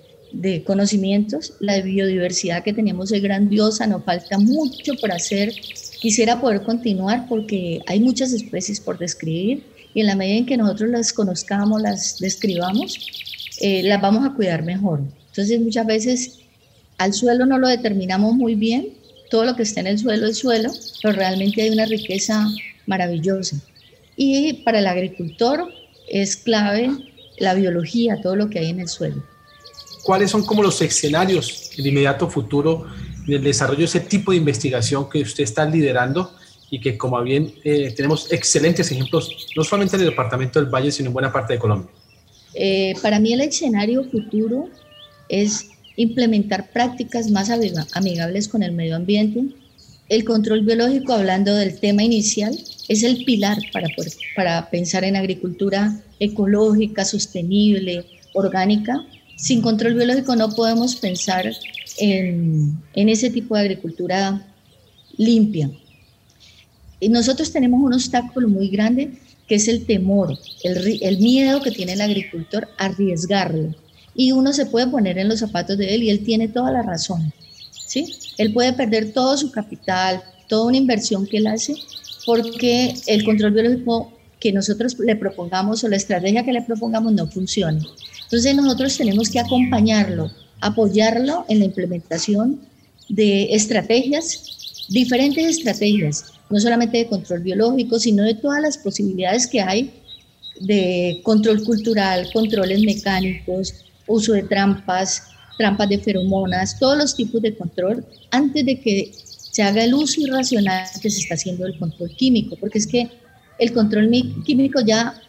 conocimientos? 0.65 1.53
La 1.59 1.81
biodiversidad 1.81 2.63
que 2.63 2.73
tenemos 2.73 3.11
es 3.11 3.21
grandiosa, 3.21 3.87
nos 3.87 4.03
falta 4.03 4.37
mucho 4.37 4.93
por 5.01 5.11
hacer. 5.11 5.51
Quisiera 5.99 6.39
poder 6.39 6.61
continuar 6.61 7.27
porque 7.27 7.81
hay 7.87 7.99
muchas 7.99 8.31
especies 8.31 8.79
por 8.79 8.97
describir 8.97 9.63
y 9.93 10.01
en 10.01 10.07
la 10.07 10.15
medida 10.15 10.37
en 10.37 10.45
que 10.45 10.57
nosotros 10.57 10.89
las 10.91 11.11
conozcamos, 11.11 11.81
las 11.81 12.19
describamos, 12.19 12.99
eh, 13.59 13.81
las 13.83 13.99
vamos 13.99 14.25
a 14.25 14.33
cuidar 14.33 14.63
mejor. 14.63 15.01
Entonces 15.29 15.59
muchas 15.59 15.85
veces 15.85 16.39
al 16.97 17.13
suelo 17.13 17.45
no 17.45 17.57
lo 17.57 17.67
determinamos 17.67 18.35
muy 18.35 18.55
bien, 18.55 18.89
todo 19.29 19.43
lo 19.43 19.55
que 19.55 19.63
está 19.63 19.81
en 19.81 19.87
el 19.87 19.99
suelo 19.99 20.27
es 20.27 20.37
suelo, 20.37 20.71
pero 21.01 21.13
realmente 21.13 21.61
hay 21.61 21.69
una 21.69 21.85
riqueza 21.85 22.47
maravillosa. 22.85 23.57
Y 24.15 24.53
para 24.63 24.79
el 24.79 24.87
agricultor 24.87 25.67
es 26.09 26.35
clave 26.35 26.91
la 27.37 27.53
biología, 27.53 28.19
todo 28.21 28.35
lo 28.35 28.49
que 28.49 28.59
hay 28.59 28.69
en 28.69 28.79
el 28.79 28.87
suelo. 28.87 29.23
¿Cuáles 30.03 30.31
son 30.31 30.45
como 30.45 30.63
los 30.63 30.81
escenarios 30.81 31.71
el 31.77 31.87
inmediato 31.87 32.29
futuro 32.29 32.87
en 33.27 33.33
el 33.33 33.43
desarrollo 33.43 33.79
de 33.79 33.85
ese 33.85 33.99
tipo 33.99 34.31
de 34.31 34.37
investigación 34.37 35.09
que 35.09 35.21
usted 35.21 35.43
está 35.43 35.65
liderando 35.65 36.31
y 36.69 36.79
que 36.81 36.97
como 36.97 37.21
bien 37.21 37.53
eh, 37.63 37.93
tenemos 37.95 38.31
excelentes 38.31 38.91
ejemplos, 38.91 39.47
no 39.55 39.63
solamente 39.63 39.95
en 39.95 40.03
el 40.03 40.09
departamento 40.09 40.59
del 40.59 40.69
Valle, 40.69 40.91
sino 40.91 41.07
en 41.07 41.13
buena 41.13 41.31
parte 41.31 41.53
de 41.53 41.59
Colombia. 41.59 41.89
Eh, 42.53 42.93
para 43.01 43.19
mí 43.19 43.33
el 43.33 43.41
escenario 43.41 44.03
futuro 44.03 44.69
es 45.29 45.69
implementar 45.95 46.71
prácticas 46.71 47.29
más 47.29 47.49
amigables 47.49 48.47
con 48.47 48.63
el 48.63 48.71
medio 48.71 48.95
ambiente. 48.95 49.43
El 50.09 50.23
control 50.23 50.61
biológico, 50.61 51.11
hablando 51.13 51.53
del 51.53 51.79
tema 51.79 52.01
inicial, 52.01 52.57
es 52.87 53.03
el 53.03 53.25
pilar 53.25 53.57
para, 53.73 53.89
para 54.35 54.69
pensar 54.69 55.03
en 55.03 55.17
agricultura 55.17 55.99
ecológica, 56.19 57.03
sostenible, 57.03 58.05
orgánica. 58.33 59.05
Sin 59.35 59.61
control 59.61 59.95
biológico 59.95 60.35
no 60.37 60.49
podemos 60.49 60.95
pensar 60.95 61.51
en, 61.97 62.81
en 62.93 63.09
ese 63.09 63.29
tipo 63.29 63.55
de 63.55 63.61
agricultura 63.61 64.47
limpia. 65.17 65.69
Y 67.01 67.09
nosotros 67.09 67.51
tenemos 67.51 67.81
un 67.81 67.93
obstáculo 67.93 68.47
muy 68.47 68.69
grande 68.69 69.11
que 69.45 69.55
es 69.55 69.67
el 69.67 69.85
temor, 69.85 70.37
el, 70.63 70.99
el 71.01 71.17
miedo 71.19 71.61
que 71.61 71.71
tiene 71.71 71.93
el 71.93 72.01
agricultor 72.01 72.69
a 72.77 72.85
arriesgarlo. 72.85 73.75
Y 74.15 74.31
uno 74.31 74.53
se 74.53 74.65
puede 74.65 74.87
poner 74.87 75.17
en 75.17 75.27
los 75.27 75.39
zapatos 75.39 75.77
de 75.77 75.93
él 75.93 76.03
y 76.03 76.09
él 76.09 76.23
tiene 76.23 76.47
toda 76.47 76.71
la 76.71 76.81
razón. 76.81 77.33
¿sí? 77.87 78.13
Él 78.37 78.53
puede 78.53 78.73
perder 78.73 79.13
todo 79.13 79.37
su 79.37 79.51
capital, 79.51 80.21
toda 80.47 80.67
una 80.67 80.77
inversión 80.77 81.25
que 81.25 81.37
él 81.37 81.47
hace, 81.47 81.75
porque 82.25 82.93
el 83.07 83.23
control 83.23 83.51
biológico 83.51 84.13
que 84.39 84.51
nosotros 84.51 84.95
le 84.99 85.15
propongamos 85.15 85.83
o 85.83 85.87
la 85.87 85.95
estrategia 85.95 86.43
que 86.43 86.53
le 86.53 86.61
propongamos 86.61 87.13
no 87.13 87.27
funciona. 87.27 87.79
Entonces 88.23 88.55
nosotros 88.55 88.97
tenemos 88.97 89.29
que 89.29 89.39
acompañarlo, 89.39 90.31
apoyarlo 90.61 91.45
en 91.49 91.59
la 91.59 91.65
implementación 91.65 92.59
de 93.09 93.55
estrategias, 93.55 94.87
diferentes 94.89 95.57
estrategias, 95.57 96.25
no 96.49 96.59
solamente 96.59 96.97
de 96.97 97.07
control 97.07 97.41
biológico, 97.41 97.99
sino 97.99 98.23
de 98.23 98.35
todas 98.35 98.61
las 98.61 98.77
posibilidades 98.77 99.47
que 99.47 99.61
hay 99.61 99.91
de 100.61 101.21
control 101.23 101.63
cultural, 101.63 102.29
controles 102.33 102.81
mecánicos, 102.81 103.73
uso 104.07 104.33
de 104.33 104.43
trampas, 104.43 105.23
trampas 105.57 105.89
de 105.89 105.99
feromonas, 105.99 106.77
todos 106.79 106.97
los 106.97 107.15
tipos 107.15 107.41
de 107.41 107.55
control, 107.55 108.05
antes 108.31 108.65
de 108.65 108.79
que 108.79 109.11
se 109.51 109.63
haga 109.63 109.83
el 109.83 109.93
uso 109.93 110.21
irracional 110.21 110.87
que 111.01 111.09
se 111.09 111.19
está 111.21 111.35
haciendo 111.35 111.65
del 111.65 111.79
control 111.79 112.11
químico, 112.15 112.55
porque 112.59 112.77
es 112.77 112.87
que 112.87 113.09
el 113.57 113.73
control 113.73 114.11
químico 114.45 114.81
ya 114.81 115.19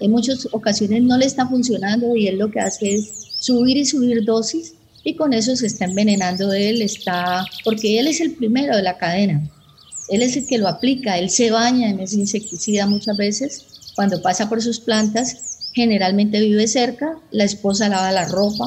en 0.00 0.10
muchas 0.10 0.48
ocasiones 0.52 1.02
no 1.02 1.18
le 1.18 1.26
está 1.26 1.46
funcionando 1.46 2.16
y 2.16 2.28
él 2.28 2.38
lo 2.38 2.50
que 2.50 2.60
hace 2.60 2.94
es 2.94 3.36
subir 3.40 3.76
y 3.76 3.84
subir 3.84 4.24
dosis 4.24 4.74
y 5.04 5.14
con 5.14 5.32
eso 5.32 5.54
se 5.56 5.66
está 5.66 5.84
envenenando 5.84 6.52
él, 6.52 6.82
está, 6.82 7.44
porque 7.64 7.98
él 7.98 8.06
es 8.08 8.20
el 8.20 8.32
primero 8.32 8.76
de 8.76 8.82
la 8.82 8.96
cadena. 8.96 9.48
Él 10.08 10.22
es 10.22 10.36
el 10.36 10.46
que 10.46 10.58
lo 10.58 10.68
aplica, 10.68 11.18
él 11.18 11.28
se 11.28 11.50
baña 11.50 11.90
en 11.90 12.00
ese 12.00 12.16
insecticida 12.16 12.86
muchas 12.86 13.16
veces 13.16 13.92
cuando 13.94 14.22
pasa 14.22 14.48
por 14.48 14.62
sus 14.62 14.80
plantas, 14.80 15.70
generalmente 15.74 16.40
vive 16.40 16.66
cerca, 16.68 17.18
la 17.30 17.44
esposa 17.44 17.88
lava 17.88 18.12
la 18.12 18.26
ropa 18.26 18.66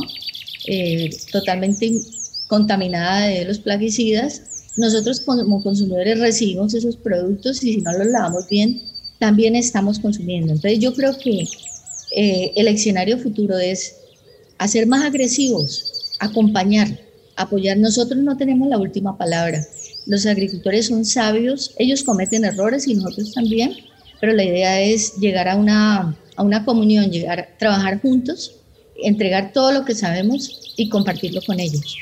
eh, 0.68 1.10
totalmente 1.32 2.02
contaminada 2.48 3.28
de 3.28 3.46
los 3.46 3.60
plaguicidas. 3.60 4.42
Nosotros 4.78 5.22
como 5.22 5.62
consumidores 5.62 6.20
recibimos 6.20 6.74
esos 6.74 6.96
productos 6.98 7.64
y 7.64 7.74
si 7.74 7.82
no 7.82 7.92
los 7.94 8.08
lavamos 8.08 8.48
bien, 8.50 8.82
también 9.20 9.56
estamos 9.56 10.00
consumiendo. 10.00 10.54
Entonces 10.54 10.80
yo 10.80 10.94
creo 10.94 11.18
que 11.18 11.46
eh, 12.16 12.54
el 12.56 12.68
escenario 12.68 13.18
futuro 13.18 13.58
es 13.58 13.96
hacer 14.58 14.88
más 14.88 15.04
agresivos, 15.04 16.14
acompañar, 16.20 17.00
apoyar. 17.36 17.78
Nosotros 17.78 18.22
no 18.22 18.38
tenemos 18.38 18.68
la 18.70 18.78
última 18.78 19.18
palabra 19.18 19.66
los 20.06 20.26
agricultores 20.26 20.88
son 20.88 21.06
sabios, 21.06 21.74
ellos 21.78 22.04
cometen 22.04 22.46
errores 22.46 22.88
y 22.88 22.96
nosotros 22.96 23.34
también, 23.34 23.74
pero 24.20 24.34
la 24.34 24.44
idea 24.44 24.82
es 24.82 25.16
llegar 25.18 25.48
a 25.48 25.56
una, 25.56 26.18
a 26.36 26.44
una 26.44 26.66
comunión, 26.66 27.12
llegar 27.12 27.40
a 27.40 27.58
trabajar 27.58 28.02
juntos, 28.02 28.56
entregar 29.04 29.52
todo 29.54 29.72
lo 29.72 29.86
que 29.86 29.96
sabemos 29.96 30.74
y 30.78 30.90
compartirlo 30.90 31.42
con 31.42 31.60
ellos. 31.60 31.98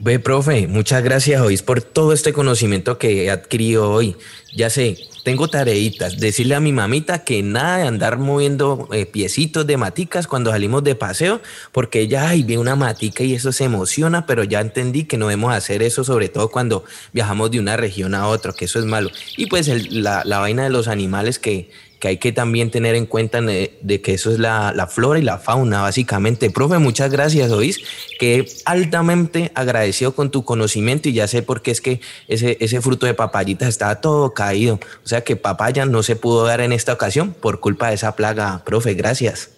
Ve, 0.00 0.20
profe, 0.20 0.68
muchas 0.68 1.02
gracias 1.02 1.40
hoy 1.40 1.56
por 1.56 1.82
todo 1.82 2.12
este 2.12 2.32
conocimiento 2.32 2.98
que 2.98 3.24
he 3.24 3.30
adquirido 3.32 3.90
hoy. 3.90 4.14
Ya 4.54 4.70
sé, 4.70 4.96
tengo 5.24 5.48
tareitas. 5.48 6.18
Decirle 6.18 6.54
a 6.54 6.60
mi 6.60 6.72
mamita 6.72 7.24
que 7.24 7.42
nada 7.42 7.78
de 7.78 7.88
andar 7.88 8.16
moviendo 8.16 8.88
eh, 8.92 9.06
piecitos 9.06 9.66
de 9.66 9.76
maticas 9.76 10.28
cuando 10.28 10.52
salimos 10.52 10.84
de 10.84 10.94
paseo, 10.94 11.40
porque 11.72 12.00
ella, 12.00 12.28
ay, 12.28 12.44
ve 12.44 12.58
una 12.58 12.76
matica 12.76 13.24
y 13.24 13.34
eso 13.34 13.50
se 13.50 13.64
emociona, 13.64 14.24
pero 14.24 14.44
ya 14.44 14.60
entendí 14.60 15.02
que 15.02 15.18
no 15.18 15.26
debemos 15.26 15.52
hacer 15.52 15.82
eso, 15.82 16.04
sobre 16.04 16.28
todo 16.28 16.48
cuando 16.48 16.84
viajamos 17.12 17.50
de 17.50 17.58
una 17.58 17.76
región 17.76 18.14
a 18.14 18.28
otra, 18.28 18.52
que 18.52 18.66
eso 18.66 18.78
es 18.78 18.84
malo. 18.84 19.10
Y 19.36 19.46
pues 19.46 19.66
la, 19.92 20.22
la 20.24 20.38
vaina 20.38 20.62
de 20.62 20.70
los 20.70 20.86
animales 20.86 21.40
que 21.40 21.70
que 21.98 22.08
hay 22.08 22.16
que 22.18 22.32
también 22.32 22.70
tener 22.70 22.94
en 22.94 23.06
cuenta 23.06 23.40
de, 23.40 24.00
que 24.02 24.14
eso 24.14 24.30
es 24.30 24.38
la, 24.38 24.88
flora 24.90 25.18
y 25.18 25.22
la 25.22 25.38
fauna, 25.38 25.82
básicamente. 25.82 26.50
Profe, 26.50 26.78
muchas 26.78 27.10
gracias, 27.10 27.50
Oís, 27.50 27.80
que 28.18 28.48
altamente 28.64 29.50
agradecido 29.54 30.14
con 30.14 30.30
tu 30.30 30.44
conocimiento 30.44 31.08
y 31.08 31.12
ya 31.12 31.26
sé 31.26 31.42
por 31.42 31.62
qué 31.62 31.72
es 31.72 31.80
que 31.80 32.00
ese, 32.28 32.56
ese 32.60 32.80
fruto 32.80 33.06
de 33.06 33.14
papayitas 33.14 33.68
estaba 33.68 34.00
todo 34.00 34.32
caído. 34.32 34.78
O 35.04 35.08
sea 35.08 35.22
que 35.22 35.36
papaya 35.36 35.86
no 35.86 36.02
se 36.02 36.16
pudo 36.16 36.44
dar 36.44 36.60
en 36.60 36.72
esta 36.72 36.92
ocasión 36.92 37.32
por 37.32 37.60
culpa 37.60 37.88
de 37.88 37.94
esa 37.94 38.14
plaga. 38.14 38.62
Profe, 38.64 38.94
gracias. 38.94 39.50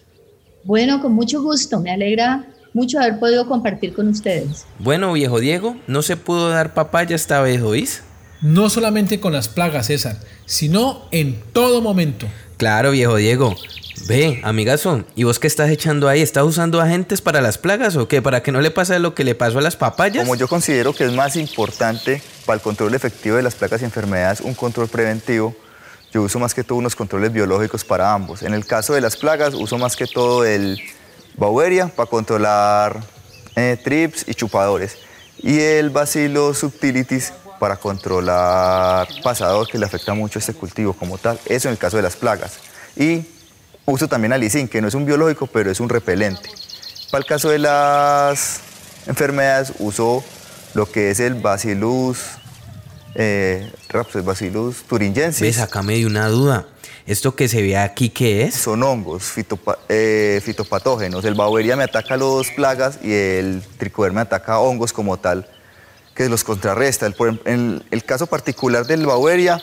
Bueno, 0.64 1.00
con 1.00 1.12
mucho 1.12 1.42
gusto, 1.42 1.80
me 1.80 1.90
alegra 1.90 2.46
mucho 2.72 2.98
haber 3.00 3.18
podido 3.18 3.46
compartir 3.46 3.92
con 3.92 4.08
ustedes. 4.08 4.64
Bueno, 4.78 5.12
viejo 5.12 5.40
Diego, 5.40 5.76
no 5.86 6.02
se 6.02 6.16
pudo 6.16 6.50
dar 6.50 6.74
papaya 6.74 7.16
esta 7.16 7.40
vez, 7.40 7.60
¿oís? 7.62 8.02
No 8.40 8.70
solamente 8.70 9.20
con 9.20 9.32
las 9.32 9.48
plagas, 9.48 9.88
César, 9.88 10.16
sino 10.46 11.06
en 11.10 11.40
todo 11.52 11.82
momento. 11.82 12.26
Claro, 12.56 12.90
viejo 12.90 13.16
Diego. 13.16 13.54
Ve, 14.06 14.40
amigazo, 14.44 15.04
¿y 15.14 15.24
vos 15.24 15.38
qué 15.38 15.46
estás 15.46 15.70
echando 15.70 16.08
ahí? 16.08 16.22
¿Estás 16.22 16.44
usando 16.44 16.80
agentes 16.80 17.20
para 17.20 17.40
las 17.42 17.58
plagas 17.58 17.96
o 17.96 18.08
qué? 18.08 18.22
¿Para 18.22 18.42
que 18.42 18.50
no 18.50 18.60
le 18.60 18.70
pase 18.70 18.98
lo 18.98 19.14
que 19.14 19.24
le 19.24 19.34
pasó 19.34 19.58
a 19.58 19.62
las 19.62 19.76
papayas? 19.76 20.24
Como 20.24 20.36
yo 20.36 20.48
considero 20.48 20.94
que 20.94 21.04
es 21.04 21.12
más 21.12 21.36
importante 21.36 22.22
para 22.46 22.56
el 22.56 22.62
control 22.62 22.94
efectivo 22.94 23.36
de 23.36 23.42
las 23.42 23.54
plagas 23.54 23.82
y 23.82 23.84
enfermedades 23.84 24.40
un 24.40 24.54
control 24.54 24.88
preventivo, 24.88 25.54
yo 26.12 26.22
uso 26.22 26.38
más 26.38 26.54
que 26.54 26.64
todo 26.64 26.78
unos 26.78 26.96
controles 26.96 27.32
biológicos 27.32 27.84
para 27.84 28.12
ambos. 28.12 28.42
En 28.42 28.54
el 28.54 28.64
caso 28.64 28.94
de 28.94 29.02
las 29.02 29.16
plagas, 29.16 29.54
uso 29.54 29.76
más 29.76 29.96
que 29.96 30.06
todo 30.06 30.44
el 30.44 30.80
Baueria 31.36 31.88
para 31.88 32.08
controlar 32.08 33.00
eh, 33.54 33.78
trips 33.82 34.24
y 34.26 34.34
chupadores. 34.34 34.96
Y 35.38 35.58
el 35.60 35.90
Bacillus 35.90 36.58
subtilitis 36.58 37.32
para 37.60 37.76
controlar 37.76 39.06
pasador 39.22 39.68
que 39.68 39.78
le 39.78 39.84
afecta 39.84 40.14
mucho 40.14 40.38
a 40.38 40.40
este 40.40 40.54
cultivo 40.54 40.94
como 40.94 41.18
tal. 41.18 41.38
Eso 41.44 41.68
en 41.68 41.72
el 41.72 41.78
caso 41.78 41.98
de 41.98 42.02
las 42.02 42.16
plagas. 42.16 42.54
Y 42.96 43.22
uso 43.84 44.08
también 44.08 44.32
alicin, 44.32 44.66
que 44.66 44.80
no 44.80 44.88
es 44.88 44.94
un 44.94 45.04
biológico, 45.04 45.46
pero 45.46 45.70
es 45.70 45.78
un 45.78 45.90
repelente. 45.90 46.50
Para 47.10 47.20
el 47.20 47.26
caso 47.26 47.50
de 47.50 47.58
las 47.58 48.60
enfermedades, 49.06 49.74
uso 49.78 50.24
lo 50.72 50.90
que 50.90 51.10
es 51.10 51.20
el 51.20 51.34
Bacillus, 51.34 52.18
eh, 53.14 53.70
Bacillus 54.24 54.82
thuringiensis. 54.84 55.42
Ves, 55.42 55.60
acá 55.60 55.82
me 55.82 55.96
dio 55.96 56.06
una 56.06 56.28
duda. 56.28 56.66
¿Esto 57.06 57.36
que 57.36 57.46
se 57.48 57.60
ve 57.60 57.76
aquí 57.76 58.08
qué 58.08 58.44
es? 58.44 58.54
Son 58.54 58.82
hongos 58.82 59.32
eh, 59.88 60.40
fitopatógenos. 60.42 61.24
El 61.26 61.34
Baueria 61.34 61.76
me 61.76 61.84
ataca 61.84 62.16
los 62.16 62.50
plagas 62.52 63.00
y 63.02 63.12
el 63.12 63.62
tricoderma 63.76 64.20
me 64.20 64.22
ataca 64.22 64.60
hongos 64.60 64.94
como 64.94 65.18
tal 65.18 65.46
que 66.20 66.28
los 66.28 66.44
contrarresta. 66.44 67.10
En 67.46 67.82
el, 67.90 68.04
caso 68.04 68.26
particular 68.26 68.86
del 68.86 69.06
Baueria, 69.06 69.58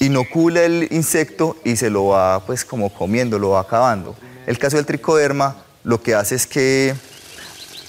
inocula 0.00 0.62
el 0.62 0.88
insecto 0.90 1.56
y 1.64 1.76
se 1.76 1.88
lo 1.88 2.08
va 2.08 2.44
pues 2.44 2.62
como 2.62 2.92
comiendo, 2.92 3.38
lo 3.38 3.50
va 3.50 3.60
acabando. 3.60 4.14
El 4.46 4.58
caso 4.58 4.76
del 4.76 4.84
tricoderma 4.84 5.56
lo 5.82 6.02
que 6.02 6.14
hace 6.14 6.34
es 6.34 6.46
que 6.46 6.94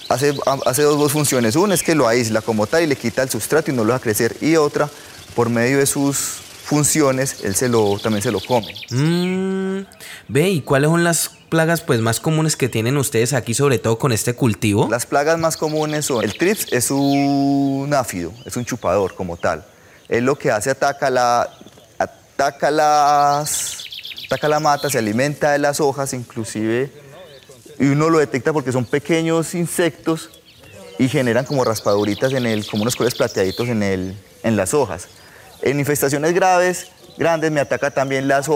hace, 0.07 0.33
hace 0.65 0.83
dos, 0.83 1.11
funciones. 1.11 1.57
Una 1.57 1.73
es 1.73 1.83
que 1.83 1.93
lo 1.93 2.07
aísla 2.07 2.39
como 2.39 2.67
tal 2.67 2.83
y 2.83 2.87
le 2.87 2.95
quita 2.95 3.21
el 3.21 3.29
sustrato 3.29 3.71
y 3.71 3.73
no 3.73 3.83
lo 3.83 3.91
deja 3.91 4.03
crecer. 4.03 4.37
Y 4.39 4.55
otra, 4.55 4.89
por 5.35 5.49
medio 5.49 5.79
de 5.79 5.85
sus 5.85 6.17
funciones, 6.63 7.43
él 7.43 7.53
se 7.53 7.67
lo, 7.67 7.99
también 7.99 8.23
se 8.23 8.31
lo 8.31 8.39
come. 8.39 8.73
Mm, 8.91 9.85
ve, 10.29 10.49
¿y 10.51 10.61
cuáles 10.61 10.89
son 10.89 11.03
las 11.03 11.31
plagas 11.55 11.79
pues 11.79 12.01
más 12.01 12.19
comunes 12.19 12.57
que 12.57 12.67
tienen 12.67 12.97
ustedes 12.97 13.31
aquí, 13.31 13.53
sobre 13.53 13.79
todo 13.79 13.97
con 13.97 14.11
este 14.11 14.33
cultivo? 14.33 14.89
Las 14.89 15.05
plagas 15.05 15.39
más 15.39 15.55
comunes 15.55 16.05
son 16.05 16.21
el 16.21 16.37
trips 16.37 16.67
es 16.73 16.91
un 16.91 17.89
áfido, 17.95 18.33
es 18.43 18.57
un 18.57 18.65
chupador 18.65 19.15
como 19.15 19.37
tal. 19.37 19.65
Es 20.09 20.21
lo 20.21 20.37
que 20.37 20.51
hace 20.51 20.69
ataca 20.69 21.09
la 21.09 21.49
ataca 21.97 22.71
las 22.71 23.85
ataca 24.25 24.49
la 24.49 24.59
mata, 24.59 24.89
se 24.89 24.97
alimenta 24.97 25.53
de 25.53 25.59
las 25.59 25.79
hojas 25.79 26.11
inclusive 26.11 26.91
y 27.79 27.85
uno 27.85 28.09
lo 28.09 28.19
detecta 28.19 28.51
porque 28.51 28.73
son 28.73 28.83
pequeños 28.83 29.55
insectos 29.55 30.31
y 30.99 31.07
generan 31.07 31.45
como 31.45 31.63
raspaduritas 31.63 32.33
en 32.33 32.47
el 32.47 32.67
como 32.67 32.81
unos 32.81 32.97
colores 32.97 33.15
plateaditos 33.15 33.69
en 33.69 33.81
el 33.81 34.17
en 34.43 34.57
las 34.57 34.73
hojas. 34.73 35.07
En 35.61 35.79
infestaciones 35.79 36.33
graves 36.33 36.87
grandes, 37.17 37.51
me 37.51 37.59
ataca 37.59 37.91
también 37.91 38.27
las, 38.27 38.47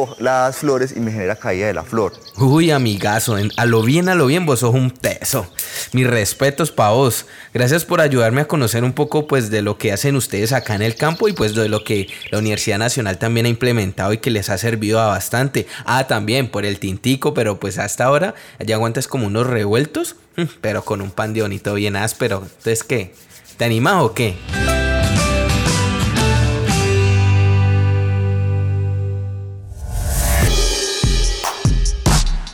flores 0.58 0.94
y 0.96 1.00
me 1.00 1.12
genera 1.12 1.36
caída 1.36 1.68
de 1.68 1.74
la 1.74 1.84
flor. 1.84 2.14
Uy, 2.38 2.72
amigazo, 2.72 3.38
a 3.58 3.66
lo 3.66 3.82
bien, 3.84 4.10
a 4.10 4.16
lo 4.16 4.28
bien, 4.28 4.46
vos 4.46 4.60
sos 4.60 4.74
un 4.74 4.92
teso. 4.92 5.52
Mis 5.94 6.08
respetos 6.08 6.72
para 6.72 6.92
vos. 6.92 7.26
Gracias 7.54 7.86
por 7.86 8.02
ayudarme 8.02 8.42
a 8.42 8.48
conocer 8.48 8.84
un 8.84 8.94
poco 8.94 9.28
pues 9.28 9.50
de 9.50 9.62
lo 9.62 9.78
que 9.78 9.92
hacen 9.92 10.16
ustedes 10.16 10.54
acá 10.54 10.76
en 10.76 10.82
el 10.82 10.96
campo 10.96 11.28
y 11.28 11.34
pues 11.34 11.56
de 11.56 11.70
lo 11.70 11.84
que 11.84 12.08
la 12.32 12.40
Universidad 12.40 12.78
Nacional 12.78 13.18
también 13.18 13.46
ha 13.46 13.50
implementado 13.50 14.14
y 14.14 14.18
que 14.18 14.32
les 14.32 14.50
ha 14.50 14.58
servido 14.58 15.00
a 15.00 15.08
bastante. 15.08 15.68
Ah, 15.86 16.08
también 16.08 16.50
por 16.50 16.66
el 16.66 16.80
tintico, 16.80 17.34
pero 17.34 17.60
pues 17.60 17.78
hasta 17.78 18.06
ahora 18.06 18.36
ya 18.60 18.76
aguantas 18.76 19.08
como 19.08 19.28
unos 19.28 19.48
revueltos, 19.48 20.16
pero 20.62 20.84
con 20.84 21.02
un 21.02 21.12
pan 21.12 21.34
de 21.34 21.42
bonito 21.42 21.74
bien 21.74 21.96
áspero. 21.96 22.44
Entonces, 22.44 22.84
¿qué? 22.84 23.14
¿Te 23.58 23.66
animas 23.66 24.04
o 24.04 24.14
qué? 24.14 24.36